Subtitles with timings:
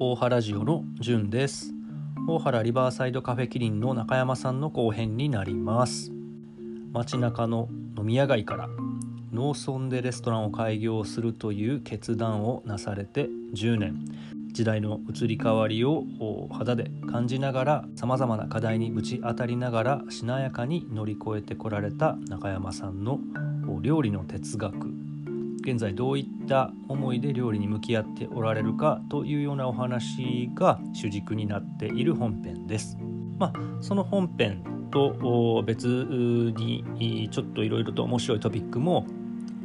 [0.00, 1.74] 大原ジオのじゅんです。
[2.28, 6.12] 大原リバーサイドカフェキリンの中山さんの後編になります。
[6.92, 8.68] 街中の飲み屋街から
[9.32, 14.04] 農村でレストランを開業するという決断をなされて10年。
[14.52, 16.04] 時代の移り変わりを
[16.52, 23.18] 肌で感じながらさまざまな課題にぶち当たりながらしなやかに乗り越えてこられた中山さんの
[23.80, 24.88] 料理の哲学
[25.68, 32.96] 現在どういった思いで料理に向き合っておられるかというようなお話が主軸になっている本編です。
[33.38, 39.06] まあ、その本編と別にちょっといろいろと面白いトピックも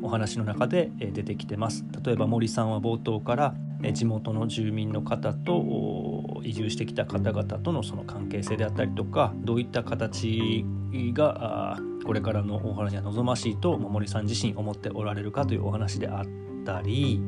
[0.02, 1.86] お話の中で出てきてます。
[2.04, 3.56] 例えば森さんは冒頭から
[3.94, 10.66] 地元の住民の方と移住してきた方々とのその関係性であったりとかどういった形
[11.14, 16.26] がこれからの大原には望ましいと森さん自身思っておられるかというお話であっ
[16.66, 17.22] たり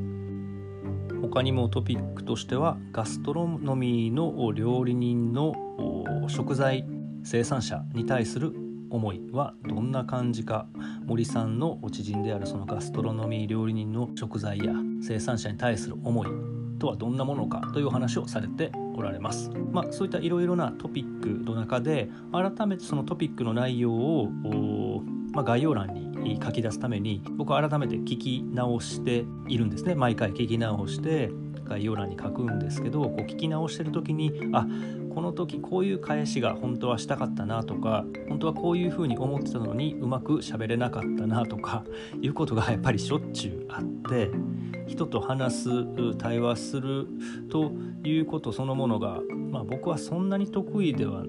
[1.22, 5.56] 他にもトピックとしてはガストロノミーの料理人の
[6.28, 6.86] 食材
[7.24, 8.54] 生産者に対する
[8.90, 10.68] 思いはどんな感じか
[11.06, 16.28] 森さんの知人であるそのガストロノミー料理人の食材や生産者に対する思い
[16.80, 19.52] とはどんなものかというお話をされておられます。
[19.72, 24.30] まあ、そういったいろいろなトピックの中で改めてそのトピックの内容を、
[25.32, 31.30] まあ、概要欄に書き出すために僕は改めて聞き直しているんですね毎回聞き直して
[31.66, 34.68] 概要欄に書くんですけどこう聞き直してる時にあ
[35.14, 41.84] この時こういう返しが本当はしたかったなとか本当はこういうふうに思ってたのにうまく喋れなかったなとか
[42.22, 44.30] いうことがやっぱりしょっちゅうあって
[44.88, 47.08] 人と話す対話する
[47.50, 47.72] と
[48.04, 49.20] いうことそのものが、
[49.52, 51.24] まあ、僕はそんなに得意では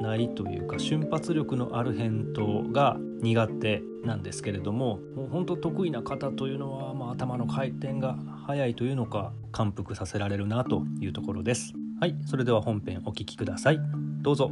[0.00, 11.74] ないというか瞬発力のある返答が苦手なんですけれどももう本当得意な方というのは、まあ、頭の回転が速いというのか感服させられるなというところです。
[12.00, 13.80] はいそれでは本編お聴きください
[14.22, 14.50] どうぞ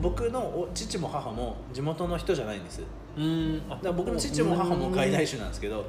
[0.00, 2.82] 僕の父も母も地元の人じゃないんです。
[3.16, 3.68] うん。
[3.68, 5.84] だから僕の父も母も外来種なんですけど。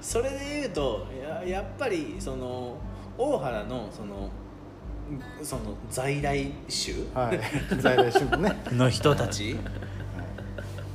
[0.00, 2.76] それで言うとややっぱりその
[3.16, 4.30] 大原のその
[5.42, 7.40] その在来種、はい、
[7.80, 8.56] 在来種ね。
[8.72, 9.56] の人たち？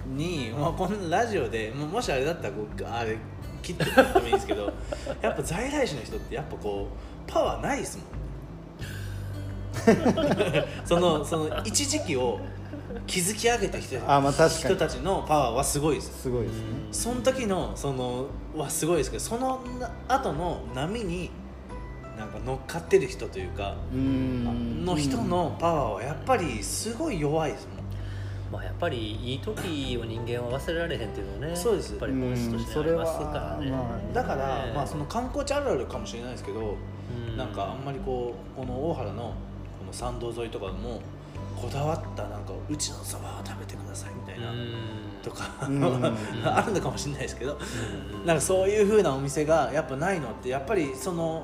[0.07, 3.17] に、まあ、このラジオでももしあれだったらこうあれ
[3.61, 4.73] 切ってもらってもいいんですけど
[5.21, 6.87] やっぱ在来種の人ってやっぱこ
[7.27, 8.05] うパワーないですもん
[10.85, 12.39] そのその一時期を
[13.07, 16.21] 築き上げた人あ、まあ、確人たちのパワーはすごいです。
[16.21, 16.63] すごいですね。
[16.91, 19.61] その時のそのはすごいですけどその
[20.07, 21.31] 後の波に
[22.17, 27.79] なんか乗っかってる人というかの人のパワーはやっぱりすごい弱いですもん。
[28.51, 31.91] まあ、やっぱりいい時を人間は忘れられへんっていうのはねそうです。
[31.91, 36.75] やっぱり本質としてありますからね、まあ、だから、まあ、その観光地あるあるかもしれないですけど、
[37.29, 39.33] うん、なんかあんまりこうこの大原のこ
[39.89, 41.01] の参道沿いとかでも
[41.59, 44.53] こだわったなんかうちのそばを食べてくださいみたいな、
[45.21, 47.59] とか あるのかもしれないですけど、
[48.25, 51.43] なんかそういうふうなお店がやっぱないのってやっぱりその、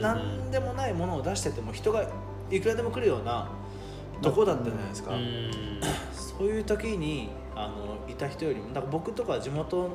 [0.00, 2.04] 何でもないものを出してても人が
[2.50, 3.48] いくらでも来るような
[4.20, 5.12] とこだったじゃないですか。
[6.12, 9.90] そういう時にあのいた人よりもだから僕とか地元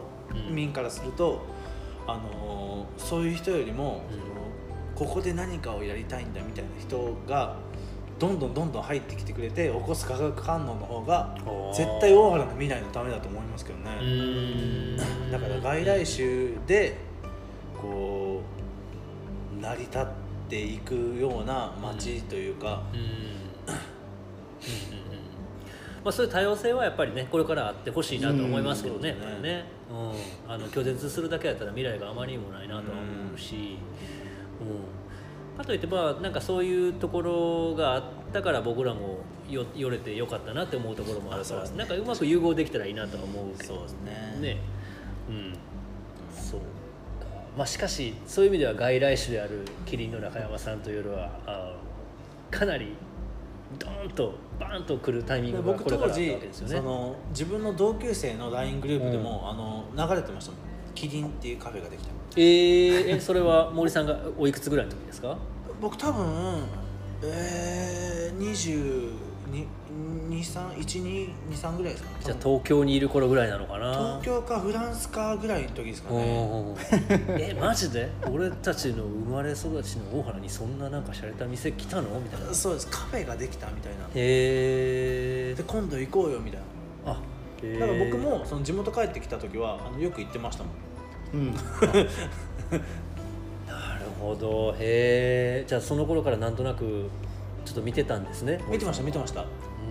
[0.49, 1.41] 民からすると、
[2.07, 4.31] あのそういう人よりも、その
[4.95, 7.55] ここで何かをやりたいんだみたいな人が
[8.21, 11.35] どんどんどんどん入ってきてくれて起こす化学反応の方が
[11.73, 14.95] 絶対大原の未来のためだと思いますけどね。
[15.31, 16.97] だから外来種で
[17.75, 18.43] こ
[19.57, 20.05] う成り立っ
[20.47, 22.83] ていくような街というか、
[26.03, 29.65] まあ、そういう多様性はやっぱりねこれからあってほしいなと思いますけどね,、うん、ね。
[29.89, 33.79] うん、あの拒絶するだけだったら未来があまりにもないなとは思うし、
[34.61, 35.00] うん、
[35.61, 38.03] かといってまあなんかそういうところがあっ
[38.33, 39.19] たから僕らも
[39.49, 44.37] よよれてよかったなって思うところもあるから、ね、なんかうまく融合できたらいいなとは思うけどそうですね。
[44.41, 44.57] ね
[45.29, 45.53] うん
[46.35, 46.61] そう
[47.57, 51.75] まあしかしそういう意味では外来種であるキリンの中山さんというのはあ
[52.49, 52.95] かなり
[53.77, 56.75] ドーンとバーンとくるタイミングがこれからあったわけですよね。
[56.75, 60.61] その自分の同級生の LINE グループでも、うん、あの流れてましたもん。
[60.93, 65.37] キリンっていうカフェができたえー、えそれは森さんがおいくつぐらいの時ですか？
[65.81, 66.63] 僕多分
[67.23, 69.21] えー、
[70.29, 72.09] 23123ぐらいですか。
[72.09, 74.19] ねじゃあ東京にいる頃ぐらいなのかな。
[74.21, 76.75] 東京かフランスかぐらいの時ですかね。
[77.29, 78.09] えマジで？
[78.31, 82.19] 俺たちの生まれ育ちの大原にそんななんか洒落た店来たの？
[82.19, 82.49] みたいな。
[82.49, 82.87] へそうです。
[82.87, 84.05] カフェができたみたいな。
[84.15, 86.61] えで今度行こうよみたい
[87.05, 87.11] な。
[87.13, 87.17] あ
[87.61, 90.73] だから僕もその地元帰ってきた時はあのよく行ってましたもん。
[91.33, 91.55] うん
[94.21, 94.71] ほど。
[94.73, 95.65] へえ。
[95.67, 97.09] じゃあその頃からなんとなく
[97.65, 98.59] ちょっと見てたんですね。
[98.69, 99.41] 見てました見てました。
[99.41, 99.43] い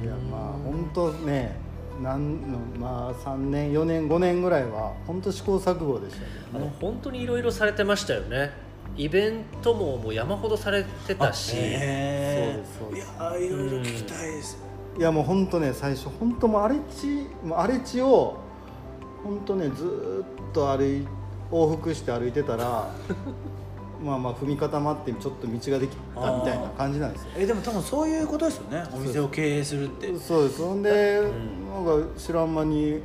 [0.07, 1.57] やまあ本当ね
[2.03, 6.23] なんのまあ3年4年5年ぐらいは本当試行錯誤でした
[6.57, 6.73] あのけどね。
[6.81, 8.53] 本当にいろいろされてましたよね。
[8.97, 13.21] イベントももう山ほどされてたし、へそうですそうです。
[13.21, 14.59] いやーいろいろ聞きたいです、
[14.99, 17.07] いやもう本当ね最初本当もう荒れ地
[17.45, 18.37] もう荒れ地を
[19.23, 21.07] 本当ねずーっと歩い
[21.53, 22.91] 往復して歩いてたら
[24.03, 27.29] まあまあ踏み固まってちょっと道ができたみたいな感じなんですよ。
[27.37, 28.85] えでも多分そういうことですよね。
[28.93, 30.19] お店を経営するって。
[30.19, 30.63] そうです。
[30.63, 31.23] ほんで、ん
[31.69, 33.01] なんか知らん間に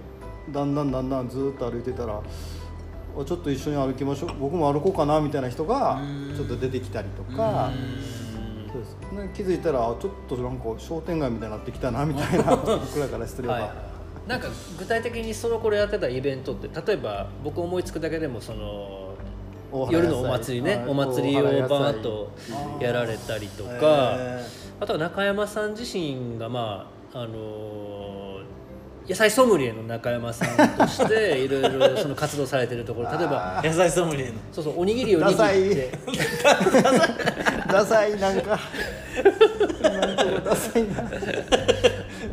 [0.51, 4.29] だんだんだんだんずーっと歩いてたらあちょっと一緒に歩きましょう。
[4.39, 6.35] 僕も歩こうかなみたいな人がうん。
[6.35, 7.69] ちょっと出てきたりとか。
[7.69, 8.71] うん。
[8.71, 12.55] そうです、ね、気づいたらあちょっとなんか商店街みたいになってきたなみたいな。
[12.55, 13.95] 僕らからすれば、はいはい
[14.27, 14.47] なんか
[14.79, 19.04] 具体的にその頃やってたイベントって例えば僕思いつくだけでもその
[19.91, 20.77] 夜のお祭りね。
[20.77, 20.87] はい。
[20.89, 22.31] お祭りをバーッと
[22.79, 23.71] やられたりとか。
[23.73, 24.45] へ
[24.79, 28.41] あとは中山さん自身がまああの
[29.07, 33.17] 野菜ソムリエの中山さんとして いろいろその活動されてるところ。
[33.17, 34.33] 例えばー野菜ソムリエの。
[34.51, 35.69] そうそうおにぎりを握ダサい。
[35.71, 35.91] って
[37.71, 38.59] ダサいなんか。
[39.81, 41.01] なんとかダサいな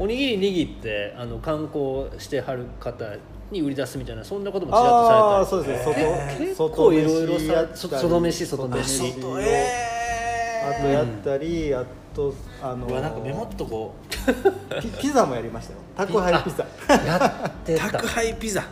[0.03, 3.05] おにぎり握ってあの観光してはる方
[3.53, 5.23] に売り出すみたいなそんなこともちらっとされたり。
[5.23, 6.37] ああそうですね。
[6.41, 9.13] 結外構いろいろさ外飯外飯。
[9.13, 13.95] 外あとやったり、あとあのうわなんかメモっとこ
[14.83, 15.79] ピピザもやりましたよ。
[15.97, 16.67] 宅配ピザ。
[17.07, 17.87] やってた。
[17.87, 18.65] う 宅配ピザ。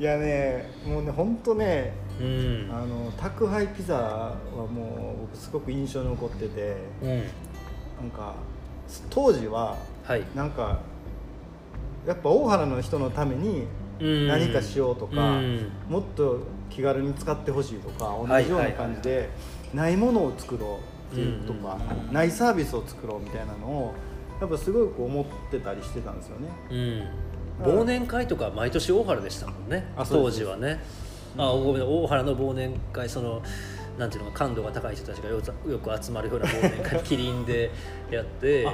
[0.00, 2.68] いやねもうね本当ねうん。
[2.72, 6.76] あの宅配ピザはもう僕すごく印象に残ってて。
[7.02, 7.08] うん。
[7.08, 7.24] なん
[8.10, 8.34] か
[9.10, 9.76] 当時は
[10.06, 10.24] はい。
[10.34, 10.78] なんか
[12.06, 13.66] やっぱ大原の人のために
[14.00, 14.28] うん。
[14.28, 15.70] 何かしようとか、うん。
[15.88, 19.30] もっと気軽に使ってほしいとかはい同じような感じで、
[19.72, 20.80] ないものを作ろ
[21.10, 22.12] うっていうとか、うん。
[22.12, 23.94] ないサービスを作ろうみたいなのを
[24.40, 26.48] やっぱすごく思ってたりしてたんですよね。
[26.70, 27.66] うん。
[27.80, 29.90] 忘年会とか毎年大原でしたもんね。
[30.08, 30.82] 当時はね。
[31.38, 33.42] あごめん大原の忘年会その
[33.98, 37.70] なんていうのか感度が高い人たちがよくよく集まるような忘年会キリンで
[38.10, 38.64] やって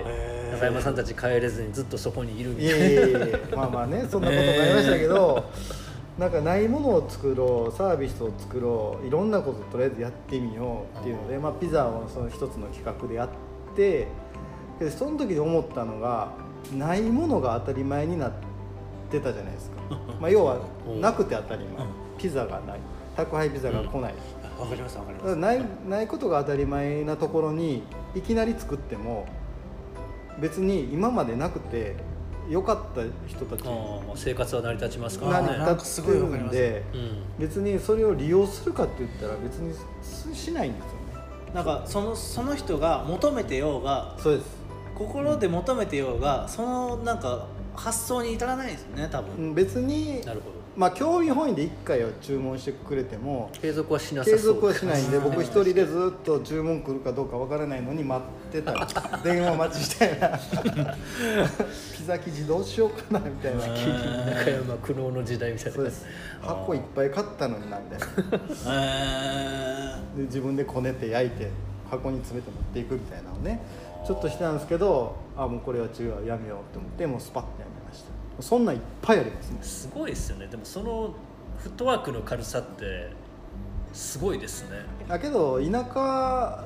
[0.52, 3.56] 中山さんたち帰れずにずっとそこにいるみたいな。
[3.56, 5.50] まあまあねそんなこともありましたけど、
[6.18, 13.28] なんかないものを作ろうサービスを作ろういろんなこととりあえずやってみようっていうので、まあ、ピザをその一つの企画でやっ
[13.76, 14.08] て
[14.78, 16.32] でその時に思ったのが
[16.76, 18.32] ないものが当たり前になっ
[19.10, 19.76] てたじゃないですか、
[20.20, 20.58] まあ、要は
[21.00, 21.86] なくて当たり前。
[22.18, 22.80] ピザがない。
[23.16, 24.14] 宅配ピザが来ない、
[24.62, 27.82] わかりますわかりだますないないことが当たり前なところに
[28.14, 29.26] いきなり作っても
[30.40, 31.96] 別に今までなくて
[32.48, 33.62] 良かった人たち
[34.16, 35.48] 生活は成り立ちますからね。
[35.48, 37.22] 成り立ってるんでうん。
[37.38, 39.72] 別にそれを利用するかって言ったら別に
[40.34, 40.88] ししないんですよ
[41.20, 41.52] ね。
[41.54, 44.62] なんかそのその人が求めてようがそうです。
[44.96, 54.38] 心で求めてようがそのなんか発想に至らないですよね多う分ん別になるほどまあ興味本位で1回は注文してくれても継続はしなさそう。
[54.38, 58.80] 継続はしないんでうん 僕一人でずっと注文来るかどうかわからないのに待ってたり
[59.22, 60.08] 電話待ちして
[61.96, 63.60] ピザ生地どうしようかなみたいな。
[63.66, 65.72] 中山苦悩の時代みたいな。
[65.72, 66.06] そうです。
[66.40, 68.06] 箱いっぱい買ったのになみたいな
[70.16, 71.50] えで自分でこねて焼いて
[71.90, 73.60] 箱に詰めて持っていくみたいなのをね
[74.06, 77.71] ちょっとしてたんですけどあもうこれは違うやめようと思ってもうスパッとやめ
[78.40, 79.58] そんなんいっぱいありますね。
[79.62, 80.46] すごいですよね。
[80.46, 81.14] でもその
[81.58, 83.10] フットワークの軽さって
[83.92, 84.78] すごいですね。
[85.08, 86.64] だけど田舎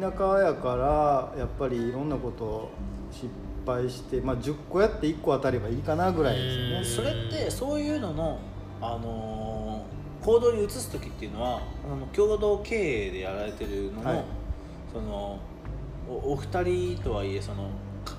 [0.00, 2.70] 田舎やからやっぱりいろんなことを
[3.12, 3.28] 失
[3.66, 6.78] 敗して、まあ、10個やって1個当たればいいかなぐらいですよね。
[6.78, 6.84] うん。
[6.84, 8.38] それってそういうのの、
[8.80, 14.24] あのー行動に移す時っていうのはあの共同経営でやられてるのも、はい。
[14.92, 15.38] その
[16.06, 17.70] おお二人とはいえその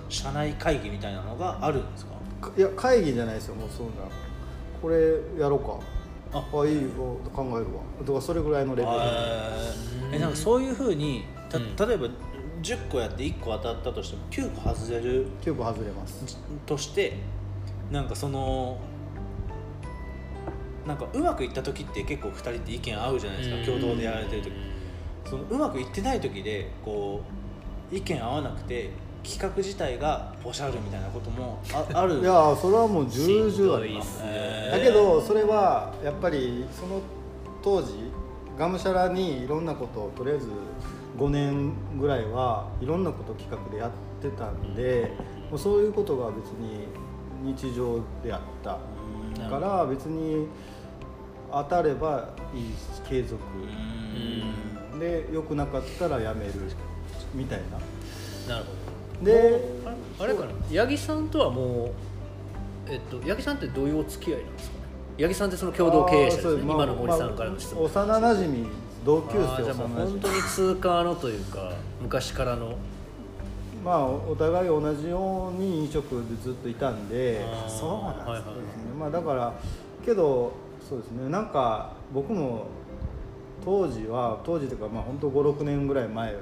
[0.09, 2.10] 社内会議みたいなのがあるんですか？
[2.57, 3.91] いや会議じゃないですよもうそんな
[4.81, 4.97] これ
[5.39, 5.79] やろうか。
[6.33, 6.39] あ。
[6.39, 6.89] あいいよ
[7.33, 8.05] 考えるわ。
[8.05, 8.97] とかそれぐらいのレベル
[10.13, 11.75] えなんかそういうふうにたうん。
[11.75, 12.07] 例えば
[12.61, 16.37] 10個やって1個当たったとしても9個外れる9個外れます。
[16.65, 17.17] として
[17.91, 18.79] なんかその
[20.87, 23.65] なんかうまくいった時って結構2人って意見合うじゃないですか。
[23.65, 24.51] 共同でやられてる時。
[25.25, 27.21] そのうまくいってない時でこ
[27.91, 28.89] う意見合わなくて
[29.23, 32.19] 企画自体がおしゃれみたいなこともあ ある。
[32.19, 34.19] いやそれはもう重々あります
[34.71, 37.01] だけどそれはやっぱりその
[37.61, 37.93] 当時
[38.57, 40.47] がむしゃらにいろんなことをとりあえず
[41.17, 45.11] 5年ぐらいはいろんなことを企画でやってたんで
[45.49, 46.87] もうそういうことが別に
[47.43, 48.77] 日常であった
[49.49, 50.47] から別に
[51.51, 53.41] 当たればいいし継続。
[54.99, 56.53] で良くなかったらやめる
[57.33, 57.77] みたいな。
[58.55, 58.80] なるほど
[59.23, 59.61] で
[60.19, 60.81] あれかな？
[60.83, 61.85] 八木さんとはも
[62.87, 65.23] うえっと八木さんってどういうお付き合いなんですかね？
[65.23, 66.63] 八木さんってその共同経営者ですね。
[66.63, 68.67] まあ今の森さんからの質問、まあ幼なじみ
[69.05, 72.75] 同級生じゃあ本当に通過のというか昔からの。
[73.83, 78.43] まあお互い同じように飲食でずっといたんでそうなんですね、はいはい
[78.99, 79.53] まあだから
[80.05, 80.51] けど
[80.87, 81.29] そうですね。
[81.29, 82.67] なんか僕も
[83.65, 86.35] 当時は当時というかまあ本当56年ぐらい前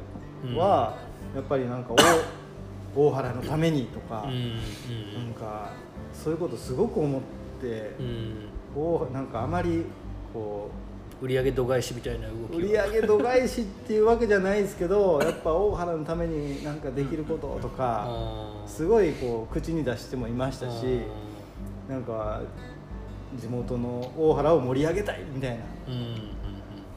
[0.56, 0.98] は、
[1.34, 1.94] やっぱりなんか
[3.00, 5.72] 大大原のためにとか、うんうんなんか
[6.14, 7.22] そういうことすごく思っ
[7.62, 8.50] てう、ん。
[8.76, 9.86] 大なんかあまり
[10.34, 10.70] こ
[11.22, 18.08] う売上度外視みたいな動き売上度外視っていうわけじゃないですけど やっぱ大原のためになんかできることとか
[18.68, 21.02] すごいこう口に出してもいましたし
[21.88, 22.42] なんか
[23.38, 25.64] 地元の大原を盛り上げたいみたいな。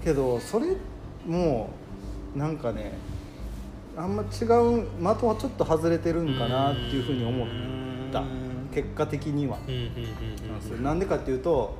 [0.02, 0.66] けどそれ
[1.26, 1.70] も
[2.34, 2.92] うなんかね
[3.96, 7.48] あんま違う的はちょっと外れてるんかなっていうふうに思っ
[8.12, 8.22] た。
[8.72, 9.58] 結果的には。
[10.82, 11.76] なんでかっていうと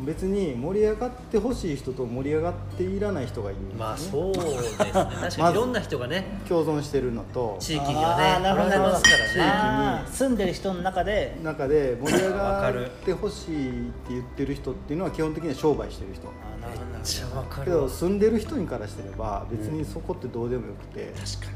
[0.00, 4.90] 別に盛り上がってほしい人と盛り上がっていらない人がいるんですよね、まあそうですね。
[4.92, 7.56] 確かに いろんな人がね共存してるのと。
[7.58, 8.42] 地域にはね。
[8.42, 8.78] なるほど。
[8.78, 16.28] ますからねあー住んでる人の中で中で盛り上がってほしいって言ってる人っていうのは基本的には商売してる人。
[16.28, 21.52] あーなるほどなるめっちゃわかけるわど住んでる人にからしてれば別にそこってどうでもよくて、確か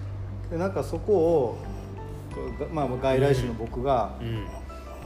[0.51, 1.59] でなんかそこを、
[2.61, 4.47] がまあ、外来種の僕がうん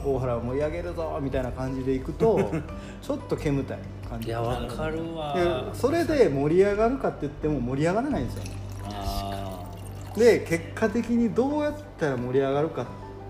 [0.03, 2.51] 大原を盛り上げるぞみたいな感じでいくと
[3.01, 4.27] ちょっと煙たい感じ。
[4.27, 5.33] いやわかるわ。
[5.35, 8.51] でそれで盛り上がるかって言っても盛り上がらないんですよね。
[10.15, 12.85] で結果的にどうやったら盛り上がるかっ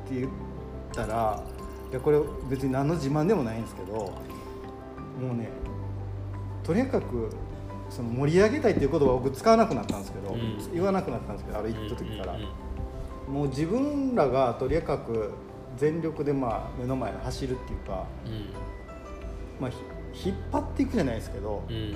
[0.07, 0.29] て言っ
[0.93, 1.43] たら
[1.91, 2.19] いやこれ
[2.49, 4.13] 別に何の自慢でもないんですけども
[5.33, 5.49] うね
[6.63, 7.29] とにかく
[7.89, 10.73] その盛り上げたいっていう言葉を僕使わなくなったんですけど、うん。
[10.73, 12.39] 言わなくなったんですけどあれ行った時から、うん
[13.27, 13.33] うん。
[13.33, 15.31] もう自分らがとにかく
[15.77, 18.05] 全力でまあ目の前を走るっていうか、
[19.59, 21.75] まあ、ひ引っ張っていくじゃないですけど、うん。
[21.75, 21.93] うん。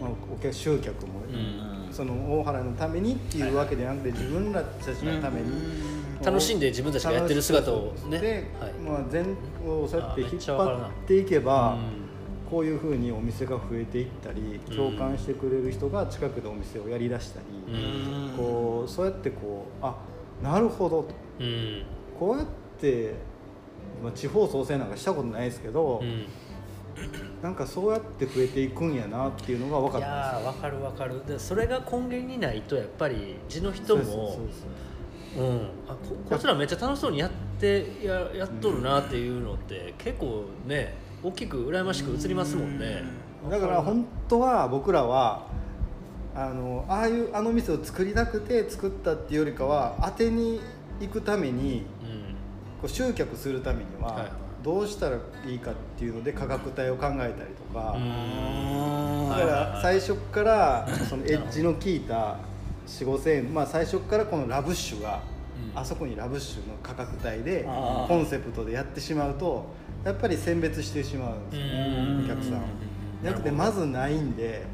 [0.00, 1.92] まあ、お客集客も、うん。
[1.92, 5.52] その大原のためにっていうわけじゃなくて自分らたちのために、
[6.24, 8.18] 楽しんで自分たちがやってる姿をね。
[8.18, 8.72] で、はい。
[8.74, 12.02] まあ、全をそうやって引っ張っていけば、うん
[12.52, 14.76] こういうふうにお店が増えていったりうん。
[14.76, 18.36] 共感してくれる人が近くでお店をやりだしたり、うん。
[18.36, 19.96] こうそうやってこうあ
[20.42, 21.14] なるほどと。
[21.40, 21.82] うん。
[22.20, 22.52] こうやって、
[24.02, 26.26] まあ、地方創生なんかしたことないですけど、うん。
[27.42, 31.24] なんかそうやって増えていくんやなっていうのが分かいったやーわかるわかる。
[31.26, 34.18] でそれが根源にないとやっぱり地の人そうですそ
[35.40, 35.52] うもう。
[35.54, 35.56] ん。
[35.88, 35.96] あこ
[36.28, 43.02] こいつらめっちゃ楽しそうにやってややっとるなっていうのって結構ね大きく羨ましく映りますもんね。
[43.50, 45.46] だから本当は僕らは
[46.34, 50.60] あのああいうあの店を作りたくて作ったっていうよりかは当てに
[51.00, 51.84] 行くためにうん
[52.82, 54.28] こう集客するためには
[54.62, 59.28] どうしたらいいかっていうので価格帯を考えたりとか、うん。
[59.30, 62.38] だから最初から そのエッジの効いた
[62.88, 65.20] 4 5千円まあ最初からこのラブッシュが、
[65.72, 65.78] うん。
[65.78, 67.64] あそこにラブッシュの価格帯で
[68.08, 69.66] コンセプトでやってしまうと
[70.04, 72.54] やっぱり選別してしまうんですよねお客さん。
[72.54, 72.58] を。
[73.22, 74.64] じゃなくてまずないんで、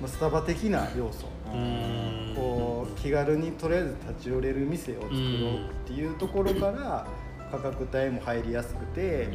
[0.00, 1.26] まあ、スタバ的な要素。
[1.52, 5.16] うんこう気軽にとりあえず立ち寄れる店を作ろうっ
[5.86, 7.06] ていうところから
[7.50, 9.28] 価格帯も入りやすくて、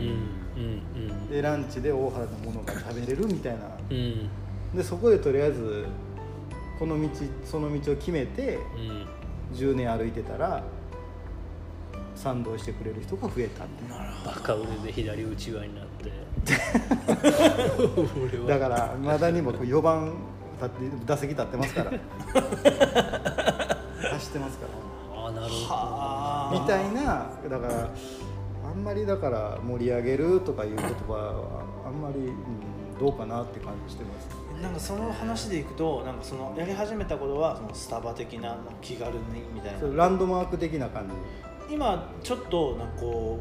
[1.30, 3.70] でランチで大原のものが食べれるみたいな。
[4.74, 5.86] でそこでとりあえず
[6.80, 7.10] この道
[7.46, 9.08] その道を決めてうん。
[9.54, 10.64] 10年歩いてたら
[12.16, 13.92] 賛同してくれる人が増えたっていう。
[14.26, 16.12] バカ腕で左内側になって。
[18.48, 20.14] だからまだにも4番
[21.06, 21.92] 打席立ってますから。
[24.12, 24.72] 走ってますから。
[25.24, 27.90] ああなるあみたいなだから
[28.70, 34.46] あんまりだから盛り上げるとかいう言葉はあんまり、うん、どうかなって感じしてます。
[34.62, 39.20] なんかその話でいくとなんかそのやり始めた頃はそのスタバ的な気軽に
[39.54, 39.96] みたいな。
[39.96, 41.74] ランドマーク的な感じ。
[41.74, 43.40] 今ちょっとなんかこ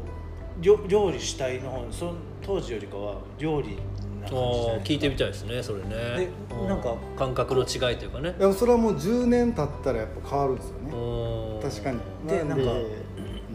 [0.59, 3.77] う料料理主体の方その当時よりかは料理に
[4.33, 5.89] な感じじゃない聞いてみたいですねそれね。
[5.89, 6.95] でなんか。
[7.17, 8.35] 感覚の違いというかね。
[8.39, 10.91] いやそれはもう10年経ったらやっぱ変わるんですよね。
[10.93, 11.69] うん。
[11.69, 11.99] 確かに。
[12.27, 12.77] でなんかう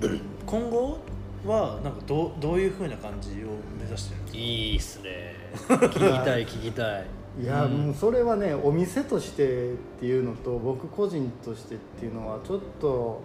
[0.06, 0.98] ん今後
[1.46, 3.32] はなんかどうどういうふうな感じを
[3.78, 4.38] 目指してるんですか？
[4.38, 5.34] いいっすね。
[5.68, 7.06] 聞きたい 聞きたい。
[7.40, 7.86] いや、うん。
[7.86, 13.20] もうそれはねお店としてっていうのと僕個人としてっていうのはちょっと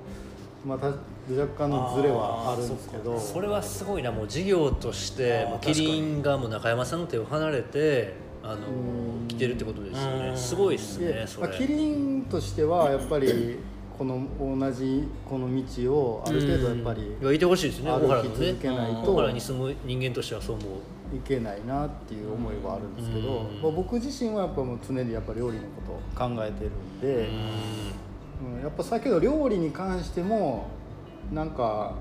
[0.66, 0.98] また若
[1.58, 3.20] 干のズレはあるんですけど。
[3.20, 4.12] それはすごいな。
[4.12, 9.28] もう事業としてキリンがもう中山さんの手を離れてあのうん。
[9.28, 10.20] 来てるってことですようん。
[10.32, 11.48] ねすごいですねでそれ。
[11.48, 13.60] まあキリンとしてはやっぱり
[13.98, 18.30] この同じこの道をある程度やっぱりいやいてほしいですね大原のね。
[18.30, 20.68] 歩き続けない大と原に住む人間としてはそう思う。
[21.16, 23.62] いけないなっていう思いはあるんですけど、うん。
[23.62, 25.82] まあ、僕自身はやっぱもう常にやっぱ料理のこ
[26.18, 27.30] とを考えてるんで、
[28.44, 30.68] うんやっぱだけど料理に関しても
[31.34, 31.94] なんか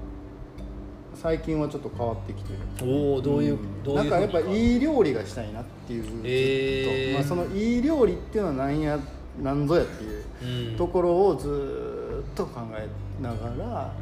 [1.15, 2.59] 最近はちょっと変わってきてる。
[2.83, 7.15] おおどういう、どういうなんかやっぱいいい料理がしたいなっていうえー。
[7.15, 8.99] まあ、そのいい料理っていうのは何や
[9.41, 10.77] 何ぞやっていううん。
[10.77, 12.89] ところをずっと考え
[13.23, 13.95] ながら、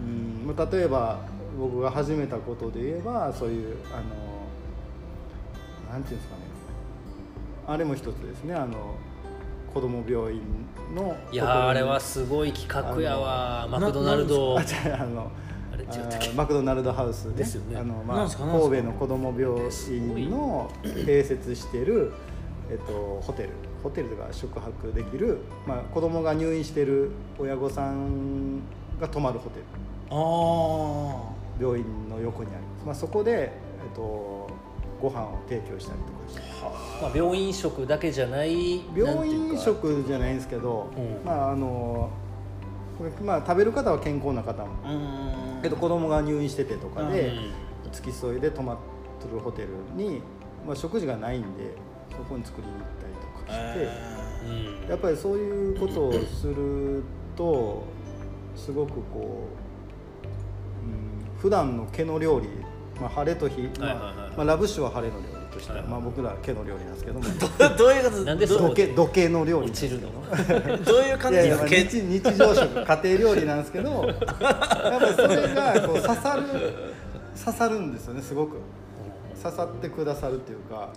[0.00, 0.46] うん。
[0.46, 1.20] まあ、例えば
[1.58, 6.42] 僕が始めたことで言えばそういうあのなんていうんですかね。
[7.66, 8.54] あれも一つですね。
[8.54, 8.96] あの
[9.74, 10.40] 子供病院
[10.94, 13.64] のいやーあれはすごい企画やわ。
[13.64, 14.56] あマクドナルド。
[14.56, 15.30] あ違うあの
[15.72, 15.84] あれ
[16.36, 17.76] マクドナルドハウス、ね、ですよね。
[17.76, 21.84] あの、まあ、神戸の子供病院の併設してい。
[21.84, 22.12] る、
[22.70, 23.50] えっと、ホテル。
[23.82, 28.60] ホテルとか宿泊できる、まあ、子供が入院している親御さん
[28.98, 29.64] が泊まるホテル。
[30.10, 34.43] あ病院の横にあります、まあ、そこで、えっと、
[35.04, 36.42] ご飯を提供したりとかして。
[37.02, 41.24] まあ、病院食だけじゃない病院食じゃないんですけど、うん。
[41.24, 42.10] まああの
[43.22, 44.70] まあ、食べる方は健康な方も。
[45.62, 47.12] けど子供が入院しててとかうん。
[47.12, 47.32] で、
[47.92, 48.76] 付き添いで泊まっ
[49.20, 50.22] てるホテルに、
[50.66, 51.74] まあ、食事がないんで
[52.10, 57.02] そこに作りに行ったりとかして、やっぱりそういうことをする
[57.36, 57.84] と
[58.56, 59.48] すごくこ
[60.84, 62.48] う、うん、普段の毛の料理、
[63.00, 64.14] まあ、晴れと日、まはいはいはい。
[64.16, 67.24] あまあ、ラブッシュは晴れの料理として、はいはいまあ、僕らは毛の料理なんですけども。
[67.26, 70.08] ー どういうことなんでどそう土毛土毛の料理落ちるの？
[70.84, 72.04] どういう感いやいやまあじですか？
[72.06, 74.16] 日日常食家庭料理なんですけどやっ
[75.00, 76.42] ぱりそれがこう刺さる
[77.44, 78.56] 刺さるんですよねすごく。
[79.42, 80.88] 刺さってくださるっていうか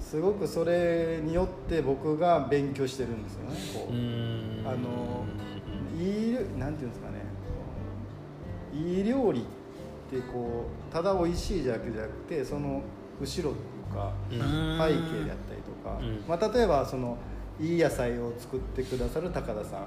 [0.00, 4.64] すごくそれによって僕が勉強してるんですよねこう、うん。
[4.66, 5.24] あの
[5.96, 7.24] いいなんていうんですかね
[8.74, 9.42] いい料理っ
[10.10, 12.82] てこうただ美味しいだけじゃなくてその
[13.20, 14.38] 後ろというかうん。
[14.38, 14.38] 背
[15.18, 16.24] 景であったりとか、うん。
[16.28, 17.16] まあ、例えばその
[17.60, 19.86] いい野菜を作ってくださる高田さ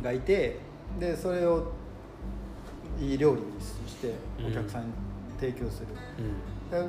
[0.00, 0.58] んがいて
[1.00, 1.72] でそれを
[3.00, 4.14] いい料理にして
[4.46, 4.92] お客さんに
[5.38, 5.88] 提供する、
[6.70, 6.88] で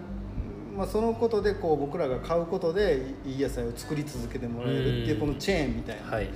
[0.77, 5.19] まあ、そのことでこう僕らが買うことでいい野菜を作り続けてもらえるっていううん。
[5.21, 6.29] このチェーンみたいな、はい。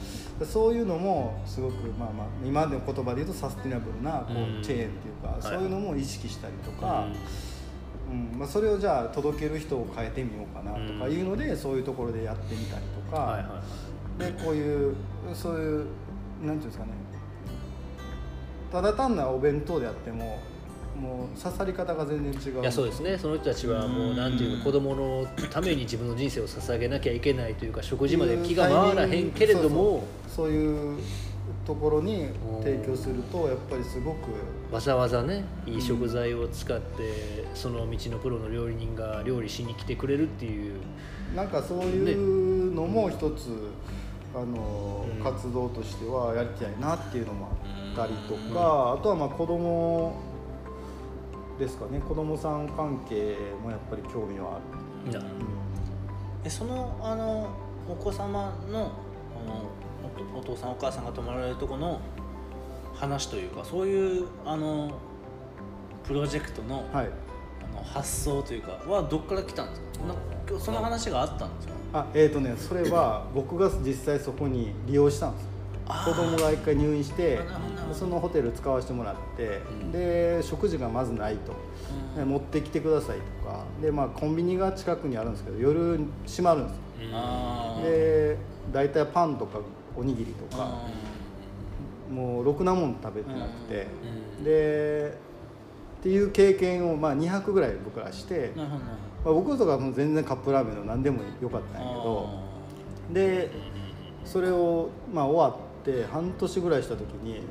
[0.43, 5.41] そういうのもすごく、まあ、まあ今までの言葉で言うとサスティナブルなこうチェーンっていうか、い。
[5.43, 7.05] そういうのも意識したりとか、
[8.09, 8.31] うん。
[8.31, 8.39] うん。
[8.39, 13.61] まあ、それをじゃあ届ける人を変えてみようかなとかいうので、そういうところでやってみたりとか、はいはいは
[14.29, 14.33] い。
[14.33, 14.95] でこういう
[15.35, 15.93] そういうなんて
[16.45, 16.91] いうんですかね。
[18.71, 20.39] ただ単なお弁当であっても
[20.99, 22.61] もう刺さり方が全然違う。
[22.61, 23.17] いやそうですね。
[23.17, 30.99] その人たちはもうなんていうか子供のために自分の人生を捧げなきゃいけないというか食事まで気が回らへんけれどもそういう
[31.65, 32.27] ところに
[32.63, 34.17] 提供するとやっぱりすごく
[34.71, 40.73] わざわざねいい食材を使ってその道のプロの料理人が料理しに来てくれるっていう。
[41.35, 42.13] なんかそうい
[42.71, 43.47] うのも一つ、
[44.35, 45.23] あのうん。
[45.23, 50.13] 活動としてはやりたいなっていうのもあったりとか、あとはまあ子供
[51.61, 51.99] ですかね。
[51.99, 55.19] 子供さん関係もやっぱり興味はある。
[55.19, 55.25] な
[56.43, 57.47] えそのあの
[57.87, 59.63] お子様のあの
[60.35, 61.99] おお父さんお母さんが泊まられるとこの
[62.95, 64.91] 話というかそういうあの
[66.03, 67.09] プロジェクトの,、はい。
[67.73, 70.59] あの発想というかはどっから来たんですか？
[70.59, 71.73] その話があったんですか？
[71.93, 75.47] あえーとねそれは僕が実際そこに利用したんです
[76.05, 77.39] 子供が一回入院して
[77.93, 79.91] そのホテル使わせてもらって、うん。
[79.91, 81.53] で食事がまずないと、
[82.17, 82.29] うん。
[82.29, 83.63] 持ってきてくださいとか。
[83.81, 86.81] で、まあ、コンビニが近くにあるんですけど夜閉まるんですよ。
[87.83, 88.37] で
[88.71, 89.59] 大体パンとか
[89.95, 90.63] おにぎりとか。
[90.63, 90.87] あ
[92.11, 93.87] もうろくなもん食べてなくて、
[94.37, 94.43] うん。
[94.43, 95.17] で
[95.99, 98.63] っていう経験をまあ2泊ぐらい僕らしてま
[99.29, 102.01] あ、僕とかもう全然カップラーメンの何でもよかったんやけど。
[102.01, 102.27] ほ
[103.13, 103.51] で
[104.23, 105.70] それをまあ終わって
[106.11, 107.41] 半年ぐらいした時に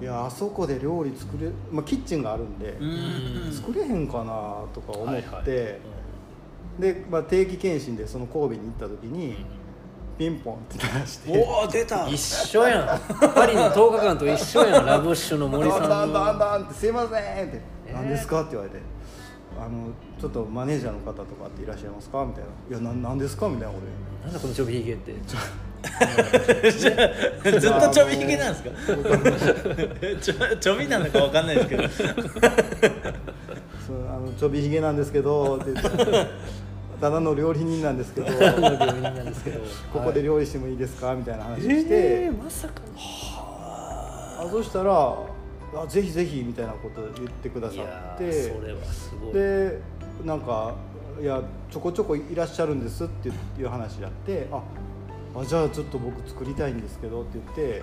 [0.00, 3.52] いやあそこで料理作れ、まあ、キッチンがあるんで、うん。
[3.52, 6.82] 作れへんかなとか思って、はいはい。
[6.82, 9.36] で、まあ、定期検診でその神戸に行った時に
[10.18, 11.30] ピンポンって鳴らして。
[11.38, 12.08] おお出た。
[12.08, 13.32] 一緒やん。
[13.34, 17.08] パリの10日間と一緒やんラブッシュの森さんだんだんだんのだんって「すいません」
[17.48, 17.94] って「えー。
[17.94, 18.78] 何ですか?」って言われて
[19.58, 19.88] 「あの
[20.20, 25.14] ちょっとマネージャーの方とかっていらっしゃいますか?」みたいな「いやななんですか?」みたいな俺なんだこのちょびひげって
[27.60, 28.70] ずっとちょびひげなんですか？
[30.60, 31.88] ちょびなのかわかんないですけど。
[33.86, 35.90] そうあのちょびひげなんですけどって言って
[37.00, 38.26] ただの料理人なんですけど。
[39.92, 41.14] ここで料理してもいいですか？
[41.14, 44.48] みたいな話して、えー、まさかあ。
[44.50, 44.92] そしたら
[45.74, 47.74] あ「ぜひぜひ」みたいなこと言ってくださ
[48.14, 48.24] って。
[48.24, 49.34] ーそれはすごい。
[49.34, 49.78] で
[50.24, 50.74] なんか
[51.20, 53.32] 「いやちょこちょこいらっしゃるんです」ってい
[53.64, 54.60] う話やって「あ
[55.40, 57.82] あじゃあちょっと僕作りたいんですけど」って言って。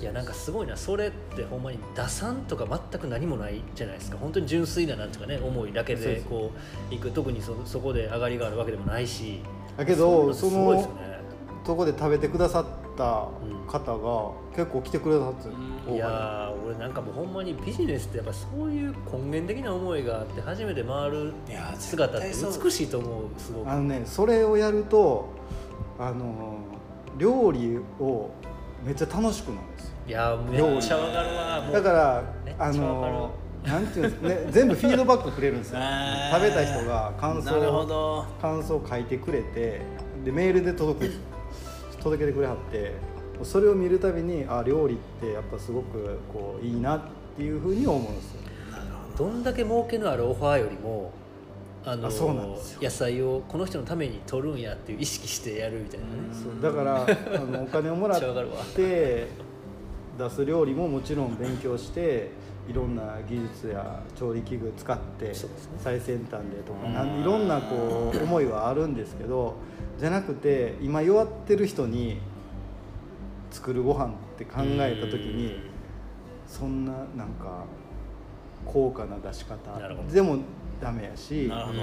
[0.00, 0.76] いやなんかすごいな。
[0.76, 4.16] それってほんまに打算とか全く何もないじゃないですか。
[4.16, 6.50] 本当に純粋ななんていうかね思いだけそうそうでこ
[6.90, 9.40] う行く特にそそこで上がりがあるわけでもないし。
[9.76, 11.12] だけどそすごいですのよね
[11.64, 12.66] とこで食べてくださっ
[12.96, 13.28] た
[13.66, 15.52] 方が結構来てくれたんですよ、
[15.94, 21.32] いやー俺なんかもうほんまにビジネスってやっぱそういう根源的な思いがあって初めて回る
[21.78, 22.28] 姿って
[22.62, 23.70] 美しいと思うすごく。
[23.70, 25.28] あのねそれをやると
[25.98, 26.58] あの
[27.18, 28.30] 料理を
[28.84, 29.92] めっちゃ楽しくなるんですよ。
[30.08, 32.24] いやーめっちゃわかるわだから
[32.58, 33.30] あの
[33.64, 35.78] なんていうんですかね全部フィードバックくれるんですよ。
[36.32, 38.24] 食べた人が感想ど。
[38.40, 39.80] 感想を書いてくれて
[40.24, 41.22] でメールで届くんですよ
[42.02, 42.94] 届けてくれはって
[43.44, 47.00] それを見るたびにあ料理ってやっぱすごくこういいなっ
[47.36, 48.40] ていうふうに思うんですよ。
[49.16, 51.12] どんだけ儲けのあるオファーよりも
[51.84, 52.80] あのあそうなんですよ。
[52.82, 56.12] 野菜をこの人のために取るんやっていう意識してやるみたいなね。
[56.32, 56.62] そう。
[56.62, 58.20] だからあの お金をもらっ
[58.74, 59.28] て
[60.18, 62.30] 出す料理ももちろん勉強して
[62.68, 65.32] いろんな技術や調理器具使って
[65.78, 69.54] 最先端でとかいろんなこう思いはあるんですけど
[69.98, 72.18] じゃなくて今弱ってる人に
[73.50, 75.56] 作るご飯って考えた時に
[76.46, 77.64] そんななんか
[78.64, 79.56] 高価な出し方。
[80.12, 80.38] でも
[80.82, 81.78] ダメやしなるほど。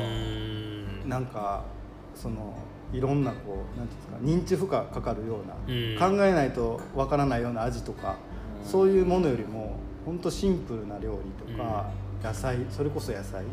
[1.07, 1.63] なんか
[2.13, 2.55] その
[2.91, 6.17] いろんなこうなんていうんですか認知負荷かかるような、うん。
[6.17, 8.17] 考えないとわからないような味とか、
[8.63, 8.69] うん。
[8.69, 11.91] そういうものよりも本当シンプルな料理とか、
[12.23, 13.43] 野菜それこそ野菜。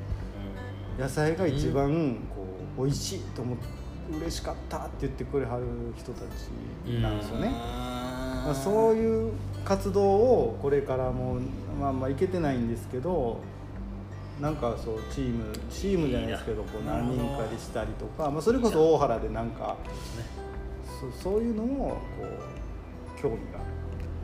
[0.99, 2.47] 野菜が一番こ
[2.79, 3.67] う美味しいと思って
[4.19, 5.65] 嬉しかったって言ってくれはる
[5.97, 6.49] 人たち
[7.01, 7.49] なんですよね。
[7.51, 9.33] まあ、そうういう
[9.65, 11.39] 活動をこれからも
[11.81, 13.41] まあまあいけてないんですけど
[14.41, 19.77] なんかそうチームチームじゃないですけどこう何人かでしたりとか、まあ、それこそ大原でなんか
[21.01, 21.97] そそういうのもこ
[23.17, 23.61] う興味が。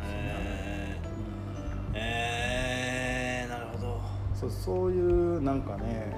[0.04, 1.94] えー。
[1.94, 3.50] えー。
[3.50, 4.00] なるほど。
[4.38, 6.14] そうそういうなんかね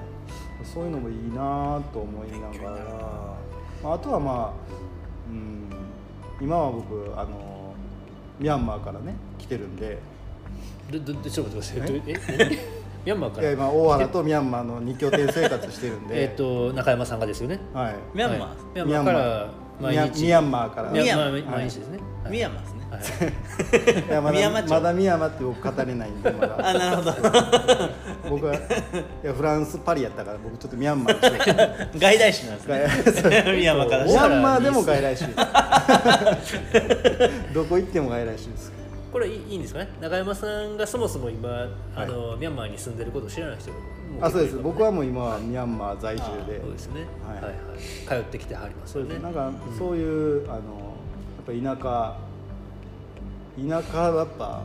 [0.73, 2.81] そういうのもいいなと思いながら、
[3.81, 4.53] まあ、あとはまあ、
[5.29, 5.69] うん、
[6.41, 7.73] 今は僕あの
[8.39, 9.99] ミャンマーからね来てるんで。
[10.91, 12.35] どどどちょっと待ってください。
[12.35, 12.49] え？
[12.51, 12.53] え？
[12.53, 12.84] え？
[13.05, 13.43] ミャンマーから。
[13.43, 16.23] いや今大原とミャンマーの2拠点生活してるんで。
[16.23, 17.59] えっと中山さんがですよね。
[17.73, 18.57] はい、ミャンマー、はい。
[18.75, 20.23] ミャンマーからミャ毎日。
[20.23, 20.89] ミャンマーから。
[20.89, 21.99] ミャンマー毎日ですね。
[22.23, 22.31] はい。
[22.31, 23.01] ミヤマですね、はい。
[24.09, 26.55] いやまだまだミヤマって僕語れないんでまだ。
[26.67, 27.13] あなるほど。
[28.29, 28.59] 僕はい
[29.21, 33.43] やフランスパリやったから僕ちょっとミャンマー外来種なんですね。
[33.55, 34.05] ミヤマから。
[34.05, 35.31] ミャンマーでも外来種
[37.53, 38.74] どこ行っても外来種です
[39.15, 39.87] これいいんですかね？
[40.01, 43.77] 中山さんがそもそも今あの、ミャンマーに住んでることを知らない人も
[44.19, 44.57] あそうです。
[44.57, 46.59] 僕ははもう今はミャンマー在住で。
[46.59, 47.35] そうですね、はい。
[47.35, 47.55] はいはい。
[48.05, 49.11] 通ってきてはりますよね。
[49.11, 49.23] そうです。
[49.23, 50.59] なんかそういうあの
[51.47, 52.17] やっぱ田
[53.77, 54.63] 舎田舎はやっぱ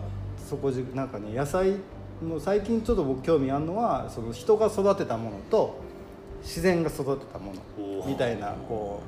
[0.49, 1.77] そこじなんかね野菜
[2.21, 5.79] もう最近ちょっと僕興味あるのはその人が育てたものと
[6.43, 9.01] 自然が育てたものみたいなこ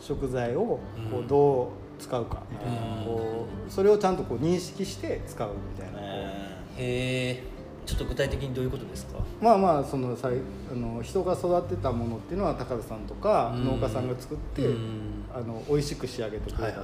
[0.00, 0.80] う食材をこ
[1.12, 1.24] うん。
[1.26, 3.04] うどう使うかみたいな、うん。
[3.04, 7.42] こうそれをちゃんとこう認識して使うみたいな、へえ。
[7.84, 9.18] ちょっと具体的にどういうことですか？
[9.40, 10.34] まあまあそのさい
[10.72, 13.64] あの人が育てたものっていうのは高田さんとかうん。
[13.64, 15.24] 農家さんが作って、うん。
[15.34, 16.74] あの美味しく仕上げてくれた、はい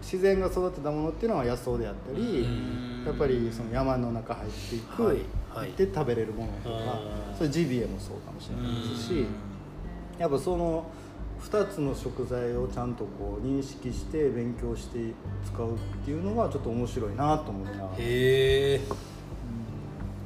[0.00, 3.04] 自然が育てたものっていうのは野草であったり、うん。
[3.04, 5.16] やっぱりその山の中入っていく、はい
[5.52, 5.72] はい。
[5.72, 6.76] で食べれるものとか
[7.30, 9.26] うんそれジビエもそうかもしれないですし
[10.16, 10.84] やっぱその
[11.42, 14.98] 2つの食材をちゃんとこう認識して勉強して
[15.46, 17.88] 使うっていうのはちょっと面白いなと思いながら。
[17.92, 18.80] へえ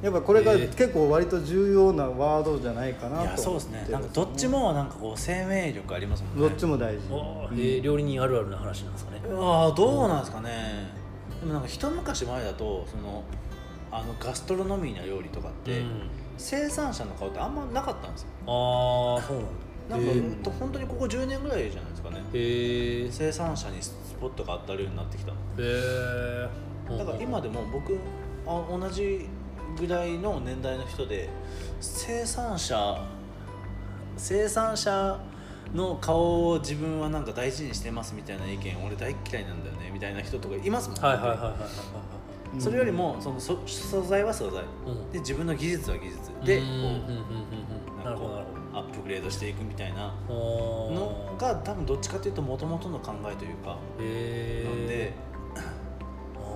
[0.01, 3.87] やっぱこれが結構割と重要なワードじゃないかなといやそうですね。
[3.89, 6.49] なんかどっちもなんかこう生命力ありますもんね。
[6.49, 7.81] どっちも大事。
[7.81, 9.21] 料理人あるあるな話なんですかね。
[9.39, 10.89] ああどうなんですかね。
[11.39, 13.23] でもなんか一昔前だとその
[13.91, 16.09] あのガストロノミーな料理とかって、うん。
[16.37, 18.27] 生産者の顔ってあんまなかったんですよ。
[18.47, 19.49] ああそうなんだ
[19.89, 22.17] なんか、へうんと本当にここ10年ぐらいじゃないですかね。
[22.33, 25.37] へえ生産者にスポットが当たるようになってきたの。
[25.37, 26.49] へえ
[26.97, 27.97] だから今でも僕
[28.45, 29.27] あ同じ
[29.77, 31.29] ぐらいの年代の人で
[31.79, 33.05] 生産者
[34.17, 35.19] 生産者
[35.73, 41.01] の顔を自分はなんか大事にしてますみたいな意見俺大嫌いなんだよねみたいな人とかいますもん。
[41.01, 44.63] ねはいはいはいはいはいそれよりもそのそ素材は素材。
[44.85, 45.11] うん。
[45.11, 46.31] で自分の技術は技術。
[46.45, 46.67] でこう。
[46.67, 46.97] んうんうんうんう
[47.97, 48.03] うん。
[48.03, 55.13] なるほどなるアップグレードしていくみたいなのが多分どっちかというともともとの考えというかなんで。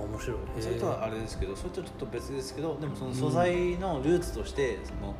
[0.08, 0.36] 面白い。
[0.60, 5.14] それとはあれですけどそれとちょっと別ですけどでもその素材のルーツとしてその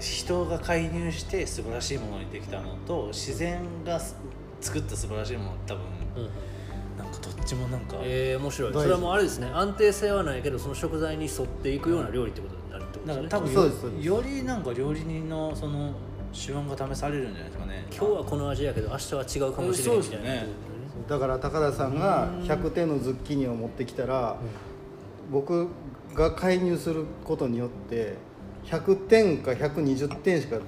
[0.00, 4.16] ひ人が介入して素晴らしいものにできたのと自然がす
[4.60, 5.84] 作った素晴らしいもの多分
[6.16, 6.30] うんうん。
[6.98, 8.72] なんかどっちもなんか、えー、面白い。
[8.72, 9.46] それはもうあれですね。
[9.54, 12.77] 安定性はないけどその食材に沿っていくような料理ってことにな
[13.14, 13.62] るってことですね。
[13.62, 15.92] なんか多分そうですよりなんか料理人のその
[16.32, 17.86] 手腕が試されるんじゃないですかね。
[17.90, 20.42] 今日はこの味やけど明日は違うかもしれないみたいな。
[21.08, 24.36] だから高田さんが100点のズッキーニを持ってきたら
[25.30, 25.68] 僕
[26.14, 28.16] が介入することによって
[28.66, 30.58] 100点か120点しか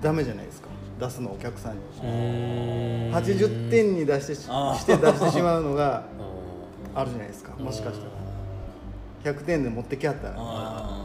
[0.00, 0.68] ダメじゃないですか。
[0.98, 1.80] 出すのお客さんに。
[2.02, 3.14] うん。
[3.14, 4.46] 80点に出してし
[4.86, 6.04] て出してしまうのが
[6.94, 7.52] ああるじゃないですか。
[7.56, 9.34] もしかしたら。
[9.34, 10.34] 100点で持ってきはったら。
[10.36, 11.04] あ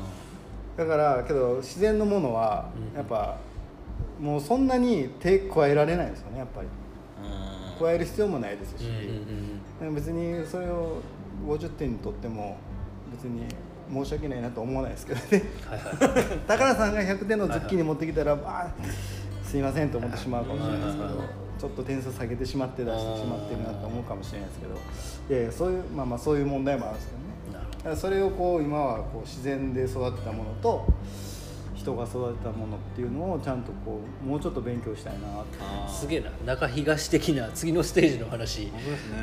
[0.78, 3.38] だからけど自然のものはやっぱ
[4.20, 6.68] もうそんなに手加えられないですよねやっぱり。
[6.68, 7.80] ーうん。
[7.80, 9.10] 加える必要もないですし、ー
[9.82, 11.02] うんうん別にそれを
[11.46, 12.58] 50点にとっても
[13.12, 13.44] 別に
[13.92, 15.44] 申し訳ないなと思わないですけどね。
[15.70, 16.40] はいはい。
[16.48, 21.26] 高田さんが100点のズッキーニ持ってきたら、あーすいませんと思ってしまうかもしれないですけどはいはい。
[21.28, 24.74] はいちょっと点数下げてしまって出してしまってるなと思うかもしれないですけど。
[24.74, 27.20] いやいやそういうまあまあそういう問題もあるんですけど
[27.96, 30.88] それをこう今はこう自然で育てたものと
[31.76, 35.46] 人が育てたものっていうのをちゃんとこうもうちょっと勉強したいな。
[35.88, 36.32] すげえな。
[36.46, 38.72] 中東的な次のステージの話ね。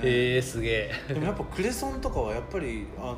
[0.03, 0.93] えー、すげえ。
[1.09, 3.17] でもやっぱクレソンとかはやっぱりあの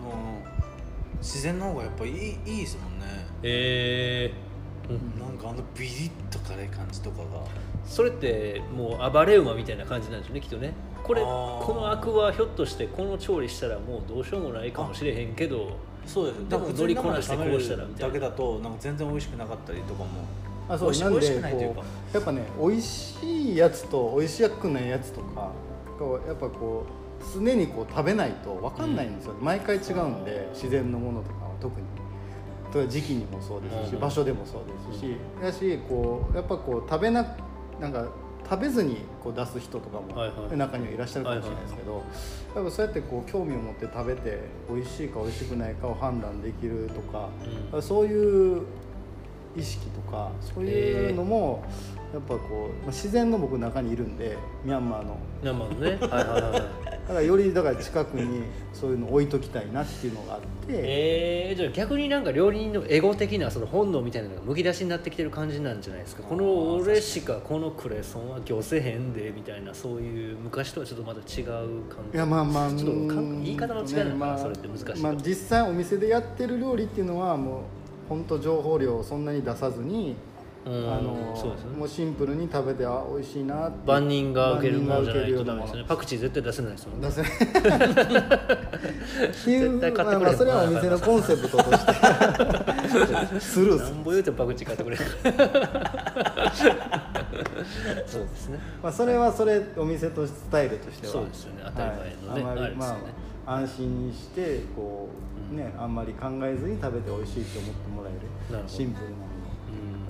[1.18, 2.12] 自然の方がやっぱいい
[2.46, 3.07] いいですもんね。
[3.42, 4.53] えー
[4.88, 5.20] うん。
[5.20, 7.24] なんかあのビリッと辛い感じとかが。
[7.86, 10.72] それってもう暴れ馬みたいな感じなんでしょうねきっとね。
[11.02, 16.48] これこのアクはひょっとしてこの調理したらもうどうしようもないかもしれへんけどそうです。
[16.48, 18.06] でも乗りこなしてこうしたらみたいな。
[18.08, 20.08] だけだとなんか全然美味しくなかったりとかも。
[20.66, 21.82] あそう美味しくないというか。
[21.82, 25.52] こうやっぱね美味しいやつと美味しくないやつとか
[26.26, 31.86] やっぱこう常にこう食べないと分かんないんですよ、毎回違うんで自然のものとかは特に
[32.88, 37.24] 時期にもそうですし、うん場所でもそうですし、やしこうやっぱこう食べな
[37.80, 38.08] なんか
[38.48, 42.02] 食べずにこう出す人とかも中にはいらっしゃるかもしれないですけど、
[42.54, 47.28] やっぱそうやってこう興味を持って食べて美味しいか美味しくないかを判断できるとか、
[47.72, 47.82] うん。
[47.82, 48.62] そういう
[49.56, 51.64] 意識とかそういうのも
[52.14, 55.18] やっぱこう、まあ、自然の僕の中にいるんでミャンマーの。
[55.42, 55.98] なるほどね。
[56.00, 56.62] はいはいはいはい。
[56.62, 66.22] だからよりだから近くにそういうの置いときたいなっていうのがあって、えー、じゃあ逆になんか料理人のエゴ的なその本能みたいなのがむき出しになってきてる感じなんじゃないですか。
[66.22, 72.16] この俺しかこのクレソンは漁せへんでみたいなそういう昔とはちょっとまた違う感じ。
[72.16, 72.92] いやまあまあちょっと
[73.42, 77.61] 言い方の違いなのかなまあそれって難しいとまあ、実際お店でやってる料理っていうのはもう
[78.09, 80.33] 本当情報量をそんなに出さずに、うん
[80.66, 81.77] あのそうですよね。
[81.77, 83.77] もうシンプルに食べてあ美味しいなって。
[83.87, 87.09] 万人が受けるものじゃないとダメですよねパクチー絶対出せないですもんね。
[87.09, 87.33] 出せない。
[87.33, 87.44] って
[89.50, 90.31] いう絶対買ってくれ。
[90.31, 91.92] へんまあまあそれはお店のコンセプトとして。
[92.94, 95.05] スルーするなんぼ言うてもパクチー買ってくれる。
[98.07, 98.59] そうですね。
[98.83, 101.12] まあそれはそれお店とスタイルとしては。
[101.12, 101.62] そうですよね。
[101.66, 102.05] 当たり前の
[102.37, 102.98] ねはいあまりまあね。
[103.46, 105.11] あ安心してこ
[105.53, 108.12] うねあんまり考えずに食べて美味しいと思ってもらえ
[108.53, 109.16] なるシンプルな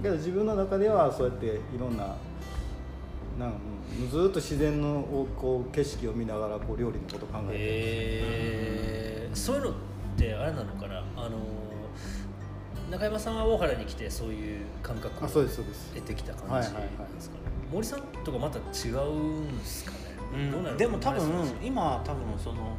[0.04, 2.14] けど自分の中ではそうやっていろんな
[3.38, 3.54] なん
[4.00, 9.36] うんずーっと自然のこう景色を見ながらこう料理のこと考ええー。
[9.36, 9.74] そういうのっ
[10.16, 10.98] てあれなのかな？
[11.16, 11.38] あの
[12.90, 15.92] 中山さんは大原に来てそういう感覚てあそうをですそうです。
[15.94, 16.82] 得てきた感じはいはいはい
[17.14, 17.40] ですかね
[17.72, 19.90] 森さんとかまた違うんですか
[20.36, 21.22] ね、どうなるでも多分
[21.62, 22.76] 今多分その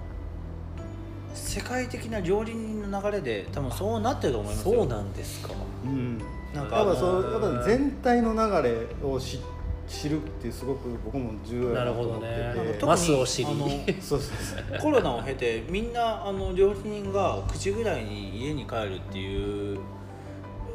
[1.33, 4.75] 世界的な料理人の流れで多分そうなってると思いますよ。
[4.75, 5.53] そうなんですか？
[5.83, 6.21] うん
[6.55, 6.77] なんか。
[6.77, 9.39] やっぱそうやっぱ全体の流れを知
[9.87, 12.79] 知るってすごく僕も重要だなと思ってほどね。
[12.81, 13.53] マスを知り。
[14.01, 14.37] そうそう
[14.69, 14.79] そう。
[14.81, 19.79] コロナを経てみんなあの料理人が9時ぐらいに家に帰るっていう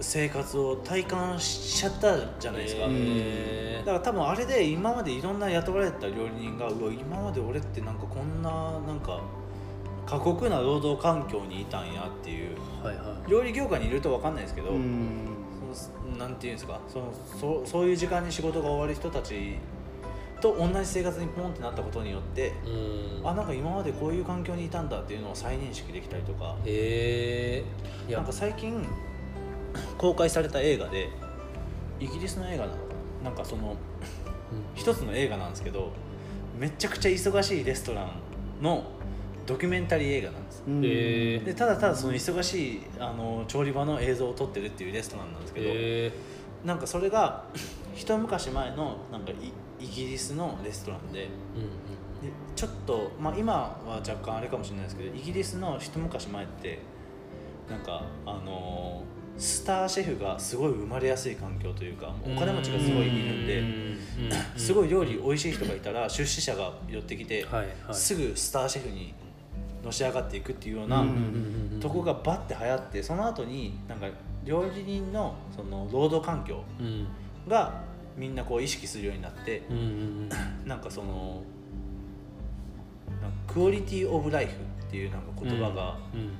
[0.00, 8.50] 生活を体感しちゃったじゃないですか、へだから多分あれで今までいろんな雇われた料理人がうわ今まで俺ってなんかこんな
[8.86, 9.20] なんか
[10.06, 12.56] 過酷な労働環境にいたんやっていう。
[12.82, 13.30] ーはいはい。
[13.30, 14.70] 料理業界にいると分かんないですけど、
[16.18, 16.80] なんていうんですか？
[16.88, 19.56] そのそそういう時間に仕事が終わる人たち
[20.40, 23.28] と同じ生活にポンってなったことによって、うん。
[23.28, 26.56] あなんか今までこういう環境にいたんだっていうのを再認識できたりとか。
[26.64, 27.64] へ
[28.08, 28.86] えんか最近
[29.98, 31.08] 公開された映画で
[32.00, 32.82] イギリスの映画なのか
[33.22, 33.30] な？
[33.30, 33.76] なんかその
[34.74, 35.92] 一つの映画なんですけど
[36.58, 38.84] めちゃくちゃ忙しいレストランの
[39.46, 40.82] ドキュメンタリー映画なんですうん。
[40.84, 46.12] へでただただその忙しいあの調理場の映像を撮ってるっていうレストランなんですけど、へ
[46.64, 47.44] なんかそれが
[47.94, 49.52] 一昔前のなんかイ
[49.84, 56.78] イギリスのレストランでえうんでちょっと、まあ、今は若干あれかもしれないですけどイギリスの一昔前って
[57.68, 67.94] なんかあのースターシェフがすごい生まれやすい環境というかお金持ちがすごいいるんですごい料理美味しい人がいたら出資者が寄ってきて、はいはい。
[67.94, 69.14] すぐスターシェフに
[69.84, 71.04] のし上がっていくっていうような、
[71.80, 74.06] とこがバッて流行ってその後になんか
[74.44, 77.06] 料理人のその労働環境うん。
[77.48, 77.82] が
[78.16, 80.28] みんなこう意識するようになってうんうん
[80.68, 81.42] なんかその
[83.46, 86.30] クオリティオブライフっていうなんか言葉がうん。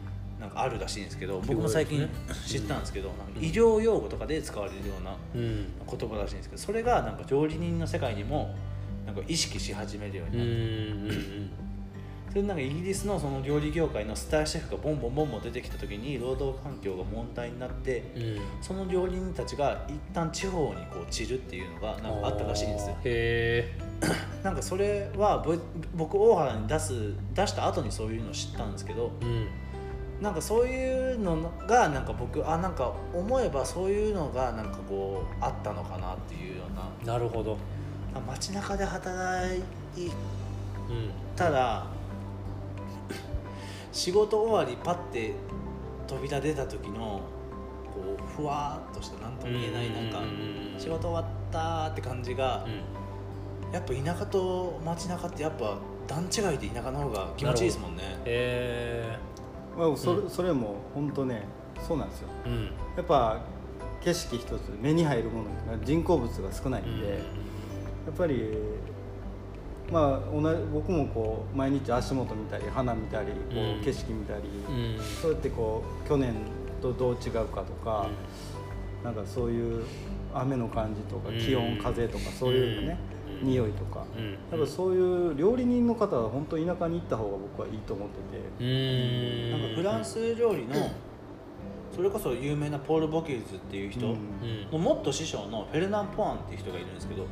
[0.41, 2.09] なんかあるらしいんですけど、うん僕も最近
[2.47, 5.67] 知ったんですけど、医療用語とかで使われるようなうん。
[5.87, 8.55] 言葉らしいんですけどそれがなんか料理人の世界にも
[9.05, 11.51] なんか意識し始めるよううんになって、うん
[12.31, 18.23] それでなんかイギリスのその料理業界のスターシェフがボンボンボンボン出てきた時に労働環境が問題になってうん。
[18.23, 22.97] うんその料理人たちが一旦地方にこう散るっていうのがなんかあったらしいんですよ。
[23.05, 23.75] へ
[24.45, 25.57] なんかそれはぼ
[25.95, 29.49] 僕大原に出す出した後にそういうのを知ったんですけどえうん。
[30.23, 36.65] なんかそういうのがなんか僕あなんか思えばそういうのがなんかこうあったのかなっていうよ
[37.03, 37.15] うな。
[37.15, 37.57] なるほど。
[38.15, 39.63] あ街中で働いう
[40.93, 41.11] ん。
[41.35, 41.87] たら
[43.93, 45.35] 仕事終わりパッて
[46.07, 47.23] 扉出た時の
[47.93, 50.23] こうふわーっとした何とも言えないなんか
[50.79, 53.73] 仕事終わったって感じがうん。
[53.73, 58.03] やっぱ田舎と街中ってやっぱ段違いで田舎の方が気持ちいいですもんね。
[58.25, 59.17] へ
[59.79, 60.31] まあそれうん。
[60.31, 61.47] それも本当ね
[61.87, 62.29] そうなんですよ。
[62.47, 62.65] えうん。
[62.65, 62.71] や
[63.03, 63.41] っぱ
[64.01, 65.49] 景色一つ目に入るもの
[65.85, 67.15] 人工物が少ないんで、や
[68.13, 68.57] っぱり
[69.93, 73.81] まあ同じ僕もこう毎日足元見たり花見たりこうん。
[73.81, 75.03] う景色見たり、うん。
[75.21, 76.35] そうやってこう去年
[76.81, 78.09] とどう違うかとか、
[79.05, 79.85] なんかそういう
[80.33, 81.39] 雨の感じとかうん。
[81.39, 82.99] 気温、風とかそういうのね、
[83.43, 83.49] うん。
[83.49, 84.59] 匂いとか、うん。
[84.59, 88.15] やっぱそういう料理人の方は本当田舎に行った方が僕はいいと思って
[88.59, 88.65] て。
[88.65, 89.51] うん。
[89.51, 90.75] なんかフランス料理の
[91.95, 94.17] それこそ有名なポール・ボキューズっていう人
[94.71, 97.29] のもっと師匠のフェルナン・ポアンっていう人がいるんですけどうん。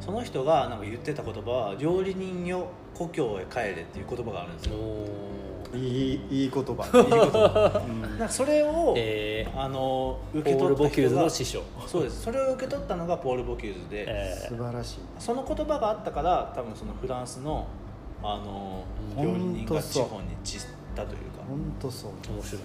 [0.00, 4.76] その人がなんか言ってた言葉は「料理人よ故郷へ帰れ」っていう言葉があるんですよ。
[4.76, 5.38] お
[5.74, 7.82] いいいい言葉、 いい言葉。
[7.86, 8.00] うん。
[8.02, 9.60] なんかそれを、えー。
[9.60, 11.62] あの受け取ったボキューズ人がの師匠。
[11.86, 12.22] そうです。
[12.22, 14.98] それを受け取ったのがポール・ボキューズで、え素晴らしい。
[15.18, 17.66] その言葉があったから多分そのフランスの
[18.22, 18.84] あの
[19.16, 19.22] うん。
[19.22, 20.60] 料理人が地方に散っ
[20.94, 21.44] たというか。
[21.46, 22.10] 本当そう。
[22.22, 22.62] ー面白い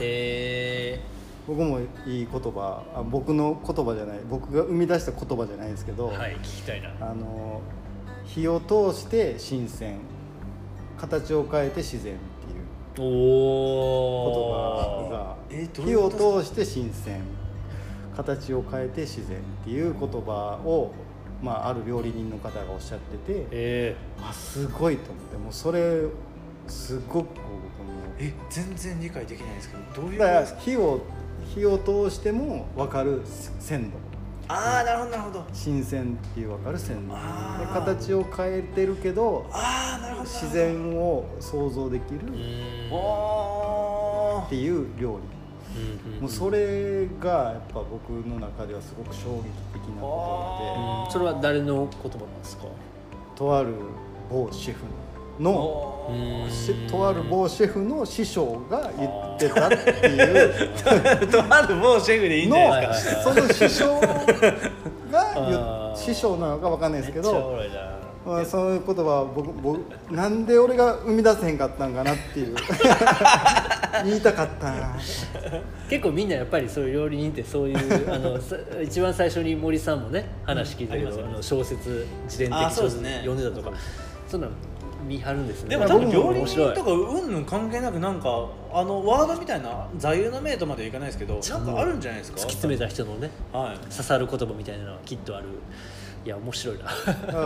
[0.00, 1.00] え
[1.46, 6.90] 僕もいい言葉あ僕の言葉じゃない僕が生み出した言葉じゃないんですけど、ーはい聞きたいな。
[7.00, 7.60] あの
[8.24, 9.98] 火を通して新鮮
[10.96, 12.18] 形を変えて自然っ
[12.94, 16.10] ていうお言葉がえどうい火を
[16.42, 17.20] 通して新鮮
[18.16, 20.92] 形を変えて自然っていう言葉を、
[21.42, 26.04] まあ、ある料理人の方がおっしゃっててえあすごいと思ってもうそれ
[26.68, 27.28] すごく
[28.18, 30.70] え全然理解できないんですけどどういうだからことですか？
[30.72, 31.00] 火を
[31.54, 33.22] 火を通しても分かる
[33.60, 33.96] 鮮度
[34.48, 35.44] ああなるほどなるほど。
[35.52, 37.14] 新鮮っていう分かる鮮度
[37.72, 42.24] 形を変えてるけどああなるほど自然を想像できるっ
[44.48, 45.22] ていう料うん理
[46.20, 51.12] もうそれがやっぱ僕の中ではすごく衝撃的なこうん。
[51.12, 52.64] それは誰の言葉なんですか？
[52.64, 52.74] とで
[53.36, 53.72] とある
[54.30, 54.90] 某シェフの
[55.38, 56.50] うん。
[56.50, 61.28] しとある某シェフの師匠が言ってたっていう。
[61.28, 63.16] とある某シェフでいいんじゃないですか。
[63.16, 64.00] のその師匠
[65.10, 67.58] が師匠なのか分かんないですけど
[68.24, 69.80] まあ、そういう言葉は僕僕
[70.12, 72.54] なんで俺が生み出せへんかったんかなっていう。
[74.04, 74.96] 言いたかったな。
[75.90, 83.16] 結構みんなやっぱりそういう料理人ってそういうあの さ一番最初に森さんもね話聞いたけど、うんあの小説自伝的あそう小説ですね。
[83.24, 83.76] 読んでたとか。
[84.28, 84.52] そんなの
[85.06, 85.70] 見張るんですね。
[85.70, 92.38] でも多分料理人とかうんぬん関係なくなんかあのワードみたいな座右の銘とまではいかないですけどなんかあるんじゃないですか？
[92.38, 93.78] 突き詰めた人のねはい。
[93.78, 95.48] 刺さる言葉みたいなのはきっとある。
[96.24, 97.40] いや面白いな。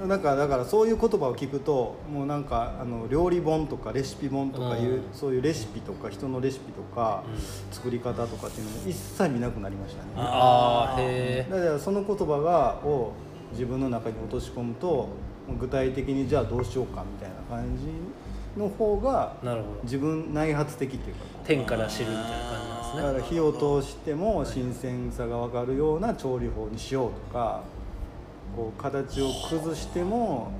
[0.00, 0.08] うん。
[0.08, 5.02] なんかだからそういう言葉を聞くともうなんかあの料理本とかレシピ本とかいう、うん。
[5.12, 7.24] そういうレシピとか人のレシピとか、
[7.72, 10.10] 作り方とかっていうのも一切見なくなりましたね。
[10.14, 13.10] ああへえだからその言葉がを
[13.50, 15.08] 自分の中に落とし込むと
[15.58, 17.86] 具体的にじゃあどうしようかみたいな感じ
[18.60, 19.82] の方がなるほど。
[19.84, 21.24] 自分内発的っていうか。
[21.44, 23.02] 天から知るみたいな感じなんですね。
[23.02, 27.62] だから火を通しても新鮮さが分かるような調理法にしようとか
[28.56, 30.52] こう形を崩しても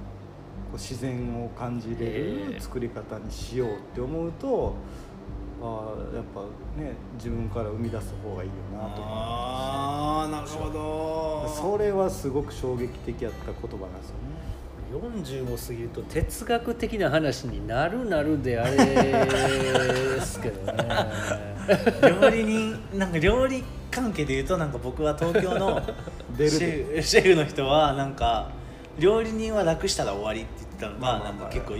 [0.70, 4.74] こう自然を感じれる作り方にしようって思うと
[5.62, 6.40] ああやっぱ
[6.80, 11.48] ね自分から生み出す方がいいよなとかああなるほど。
[11.48, 14.59] それはすごく衝撃的やった言葉なんですよね。
[14.92, 20.84] 40も過ぎると哲学的な話になるなるであれですけどね。
[22.02, 25.80] 料理人なんか料理関係で言うとなんか僕は東京の
[26.36, 28.50] シェフシェフの人はなんか
[28.98, 31.74] 料理人は楽したら終わりって言ってたのがなんか結構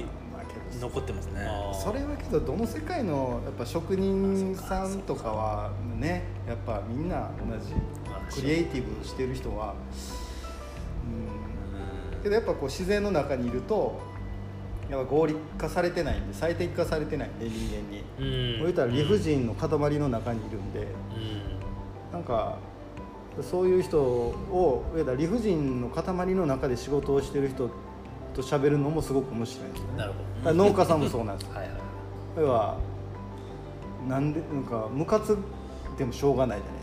[0.81, 1.49] 残ってますね。
[1.83, 7.73] それはけどどの世界のやっぱ職人さんとかはねやっぱみんな同じ
[8.09, 9.77] まあクリエイティブしてる人はう
[10.17, 10.20] ん
[12.23, 14.01] けどやっぱこう自然の中にいると
[14.91, 18.59] やっぱ合理化されてないんで最適化されてないんで人間に、うん。
[18.63, 19.69] 言うたら理不尽の塊
[19.99, 22.13] の中にいるんで、うん。
[22.13, 22.59] なんか
[23.41, 27.71] そういう人を言うたら理不尽の塊の中で仕事をしてる人
[28.35, 29.89] と喋るのもすごく面白いんですよ。
[29.89, 31.55] ねなるほだから農家さんもそうなんですよ。
[31.55, 31.77] ど はいはい。
[32.39, 32.77] 要は
[34.09, 35.37] なんでなんかムカつ
[35.97, 36.80] でもしょうがないじゃない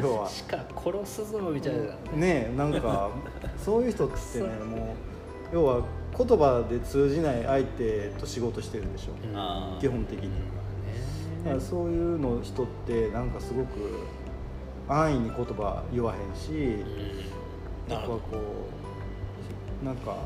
[0.00, 0.28] 要は。
[0.74, 1.78] 鹿殺すぞみたいな。
[2.14, 3.10] ねえなんか
[3.56, 5.82] そういう人ってね もう要は
[6.16, 9.12] 言葉で通じない相手と仕事してるでしょ
[9.80, 10.30] 基本的に。
[11.44, 14.00] だからそういうの人ってなんかすごく
[14.88, 16.84] 安易に言葉言わへんし
[17.88, 18.20] 僕はこ
[19.82, 20.16] うなんか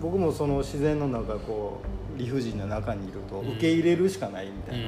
[0.00, 1.80] 僕もその自然の中こ
[2.16, 4.86] う理不尽な中にいると受け入れるしかないみたいな、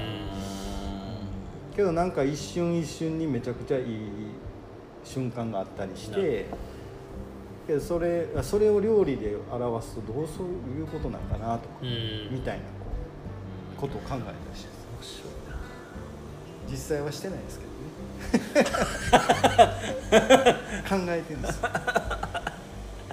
[1.74, 3.86] けどなんか一瞬一瞬にめちゃくちゃいい
[5.04, 6.46] 瞬間があったりして
[7.66, 10.46] けどそれそれを料理で表すとどうそう
[10.78, 12.28] いうことなんかなとか、うん。
[12.30, 12.62] みたいな
[13.78, 14.24] こうことを考えたり
[14.58, 14.66] し
[16.70, 17.72] 実際はしてないですけど
[18.62, 18.74] ね。
[20.88, 21.56] 考えてるんです。
[21.56, 21.68] よ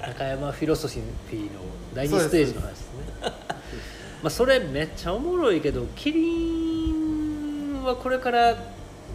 [0.08, 1.60] 中山フィロソフィーの
[1.94, 3.04] 第2ステージの話ですね。
[3.22, 6.61] まあそれめっちゃおもろいけどキリン
[7.86, 8.56] はこれから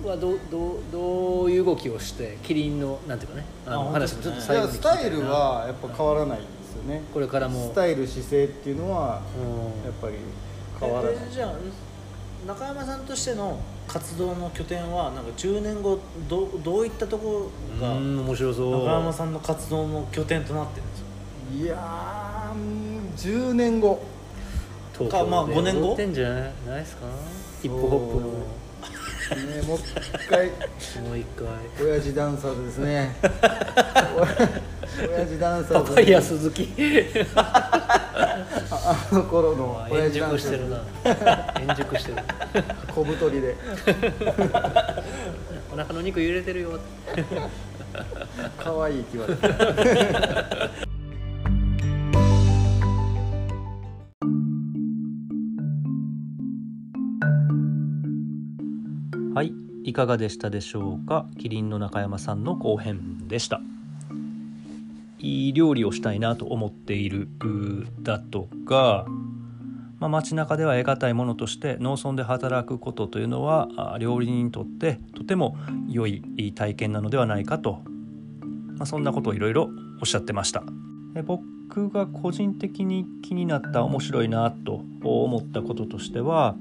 [0.04, 7.02] はどうどうどういう動きをしてキリンのなんていうかねあの話もちょっとい最後に聞きたいスタイルはやっぱ変わらないんですよね。
[7.14, 7.68] これからも。
[7.70, 9.84] スタイル姿勢っていうのはうん。
[9.84, 10.14] やっぱり
[10.78, 11.14] 変わらない。
[11.14, 11.52] えじゃあ
[12.46, 13.58] 中山さんとしての
[13.88, 15.98] 活動の拠点はなんか10年後
[16.28, 17.50] どうどういったとこ
[17.80, 18.72] ろがうん面白そう。
[18.84, 21.06] 中山さんの活動の拠点となってるんですか？
[21.56, 24.02] いやーうん10年後。
[24.92, 25.86] 東かまあ京で5年後？
[25.88, 27.06] 踊ってんじゃないないですか？
[27.62, 28.26] ヒップホップの
[29.34, 29.82] ねもう一
[30.28, 30.46] 回。
[31.02, 31.48] もう一回。
[31.84, 33.16] 親父ダンサーズですね。
[35.10, 36.72] 親父ダンサーズパパイヤ鈴木
[37.34, 38.00] あ
[39.10, 40.80] あの頃の親円父ダンサーズ熟してるな。
[41.60, 42.18] 円熟してる。
[42.94, 43.56] 小太りで。
[45.72, 46.78] お腹の肉揺れてるよ。
[48.58, 49.48] 可愛いって言われて
[59.36, 59.52] はい
[59.84, 61.26] いかがでしたでしょうか？
[61.38, 63.60] キリンの中山さんの後編でした。
[65.18, 67.28] いい料理をしたいなと思っている
[68.00, 69.04] だとか、
[69.98, 77.82] まあ、街中では得難いものとして農村で働くことというのは料理人にとってとても良い体験なのではないかと、
[78.78, 79.68] まあ、そんなことをいろいろ
[80.00, 80.62] おっしゃってました。
[81.26, 86.56] 僕が個人的に気になった面白いなと思ったこととしては、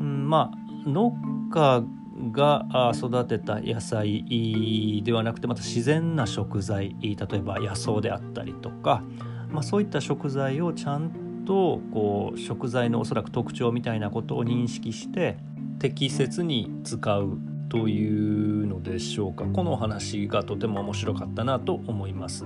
[0.00, 1.16] うん、まあ農
[1.52, 1.84] 家
[2.32, 9.02] が育てた野菜ではなくてまた自然な食材例えば野草であったりとか、
[9.48, 15.38] まあ、そういった食材をちゃんとこう食材のおそらく特徴みたいなことを認識して
[15.78, 17.38] 適切に使う
[17.68, 22.44] というのでしょうかこのお話がとても面白かったなと思います。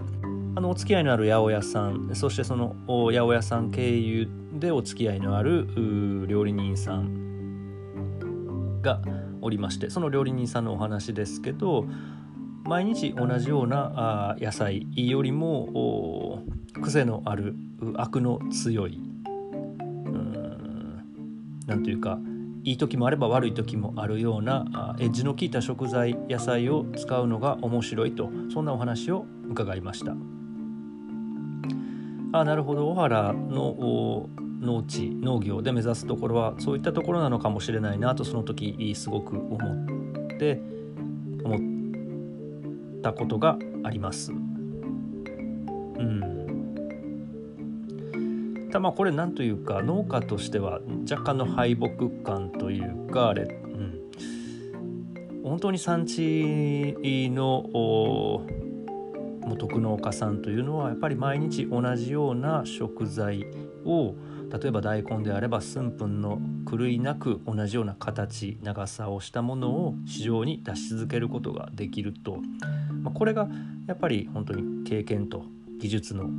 [0.57, 5.67] あのお付き合いのある八百屋さんそしてその八百屋さん経由でお付き合いのある
[6.27, 7.26] 料理人さん
[8.87, 9.03] が
[9.43, 11.87] おりましてその料理人さんのお話ですけど
[12.65, 16.43] 毎日同じような野菜よりも
[16.83, 17.55] 癖のある
[17.97, 18.99] 悪の強いう
[20.11, 21.03] ん
[21.67, 22.19] なんというか
[22.65, 30.17] いい時もあれば悪い時もあるようなエッジの効いた食材野菜を使うのが面白いとそんなお話を伺いました。
[32.33, 34.29] あなるほど小原の
[34.61, 39.59] 農地農業で目指すところはそういったところなのかもしれないなとその時すごく思
[40.35, 40.61] って
[41.45, 41.61] 思っ
[43.03, 44.33] たことがあります。
[44.33, 44.47] うん
[48.71, 54.01] たまあこれ何というか農家としては若干の敗北感というかあれ、うん、
[55.45, 56.95] 本当に産地
[57.31, 58.45] の
[59.47, 63.47] 元農家さんというのはやっぱり毎日同じような食材
[63.85, 64.15] を
[64.51, 66.41] 例えば大根であれば寸分の
[66.71, 72.39] 狂いなく同じような形長さをしたものを市場に出し続けることができると、
[73.03, 73.49] まあ、これが
[73.87, 75.45] やっぱり本当に経験と
[75.79, 76.31] 技術の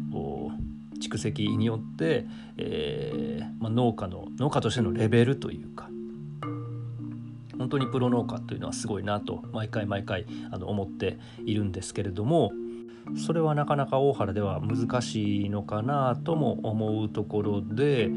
[1.02, 2.26] 蓄積によって、
[2.58, 5.90] えーまあ、農家の農家としてのレベルというか
[7.58, 12.52] 本当にプロ農家というのはすごいなと毎回毎回あの思っているんですけれども
[13.16, 18.08] それはなかなか大原では難しいのかなとも思うところで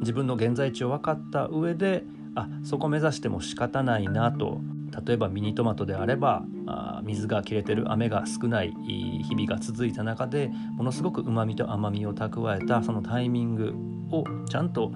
[0.00, 4.60] 自分の現在地を分かった上であそこ目指しても仕方ないなと。
[5.06, 13.74] 例えばミニトマトであればあ水が切れてる雨が少ない日々が続いた中でものすごくうまみと甘みを蓄えたそのタイミング
[14.10, 14.92] をちゃんと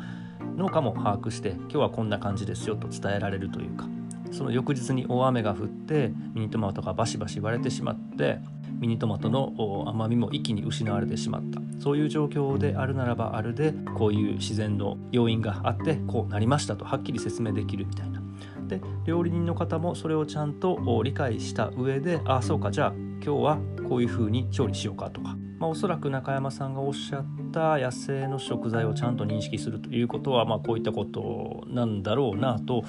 [0.57, 3.87] 農家も把握して今日はこんな感じですよと伝えられるというか。
[4.33, 8.39] その翌日に大雨が降ってミニトマトがバシバシ割れてしまって
[8.83, 18.21] ミニトマトの甘みも一気に失われてしまったそういう状況であるならばあるでこういう自然の要因があってこうなりましたとはっきり説明できるみたいな。
[18.67, 22.93] で料理人の方もそれをちゃんと理解した上でああそうかじゃあ
[23.25, 23.59] 今日は
[23.89, 32.83] こういう風に調理しようかとか、まあ、おそらく中山さんがおっしゃった野生の食材をちゃんと認識するということは、まあ、こういったことなんだろうなと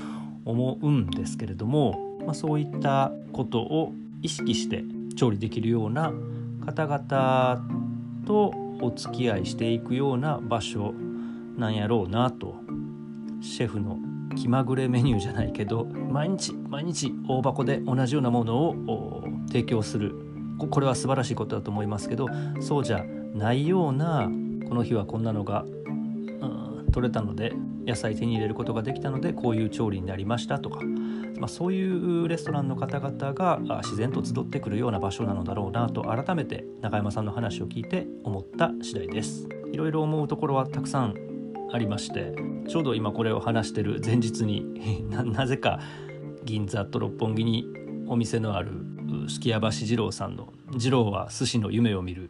[0.46, 4.84] 思うんですけれども、まあ、そういったことを意識して
[5.16, 6.12] 調理できるような
[6.66, 7.66] 方々
[8.26, 10.94] とお付き合いしていくような場所
[11.58, 12.56] なんやろうなと。
[13.42, 14.00] シェフの
[14.38, 20.16] 気まぐれメニューじゃないけど毎日毎日大箱で同じようなものを提供する。
[20.58, 22.28] これは素晴らしいことだと思いますけど
[22.62, 23.04] そうじゃ
[23.34, 24.30] ないような
[24.70, 27.54] この日はこんなのが、うん、取れたので
[27.86, 30.82] 野菜手に入れることができたのでこういう調理になりましたとか、
[31.40, 39.48] まあ、そういうレストランの方々が自然と集ってくるような場所なのだろうなと改めて中山さんの話を聞いて思った次第です。
[39.72, 41.16] いろいろ思うところはたくさん
[41.72, 42.36] ありまして
[42.68, 45.80] ちょうど今これを話してる前日に なぜか
[46.46, 47.68] 銀座と六本木に
[48.08, 48.72] お店のある
[49.28, 52.28] すき家橋二郎さんの「二郎は寿司の夢を見る」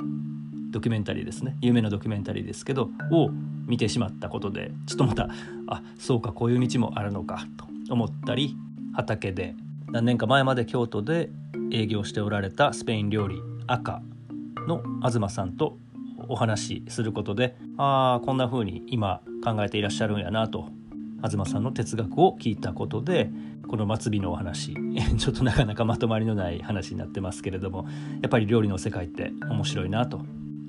[0.73, 1.55] ドキュメンタリーですね。
[1.61, 3.29] 夢のドキュメンタリーですけどを
[3.67, 5.29] 見てしまったことでちょっとまた
[5.67, 8.57] あそうかこういう道もあるのかと思ったり
[8.93, 9.55] 畑で
[9.91, 11.29] 何年か前まで京都で
[11.71, 14.01] 営業しておられたスペイン料理赤
[14.67, 15.77] の東さんと
[16.27, 20.69] お話しすることでああこんな風に今考えていらっしゃるんやなと
[21.23, 23.29] 東さんの哲学を聞いたことで
[23.67, 24.73] この末尾のお話
[25.17, 27.87] ちょっとなかなかまとまりのない話になってますけれども
[28.21, 30.21] やっぱり料理の世界って面白いなと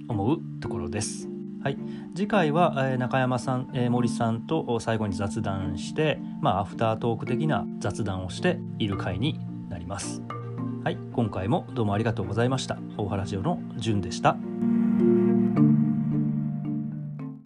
[0.09, 1.29] 思うところです。
[1.63, 1.79] はい、
[2.15, 9.41] 次回は、え中山さん、え森さんと最後に雑談して、まあ、アフタートーク的な雑談をしている回に
[9.71, 10.23] なります。
[10.85, 12.79] はい、今回もどうもありがとうございました。
[12.99, 14.37] 大原ジオのじゅんでした。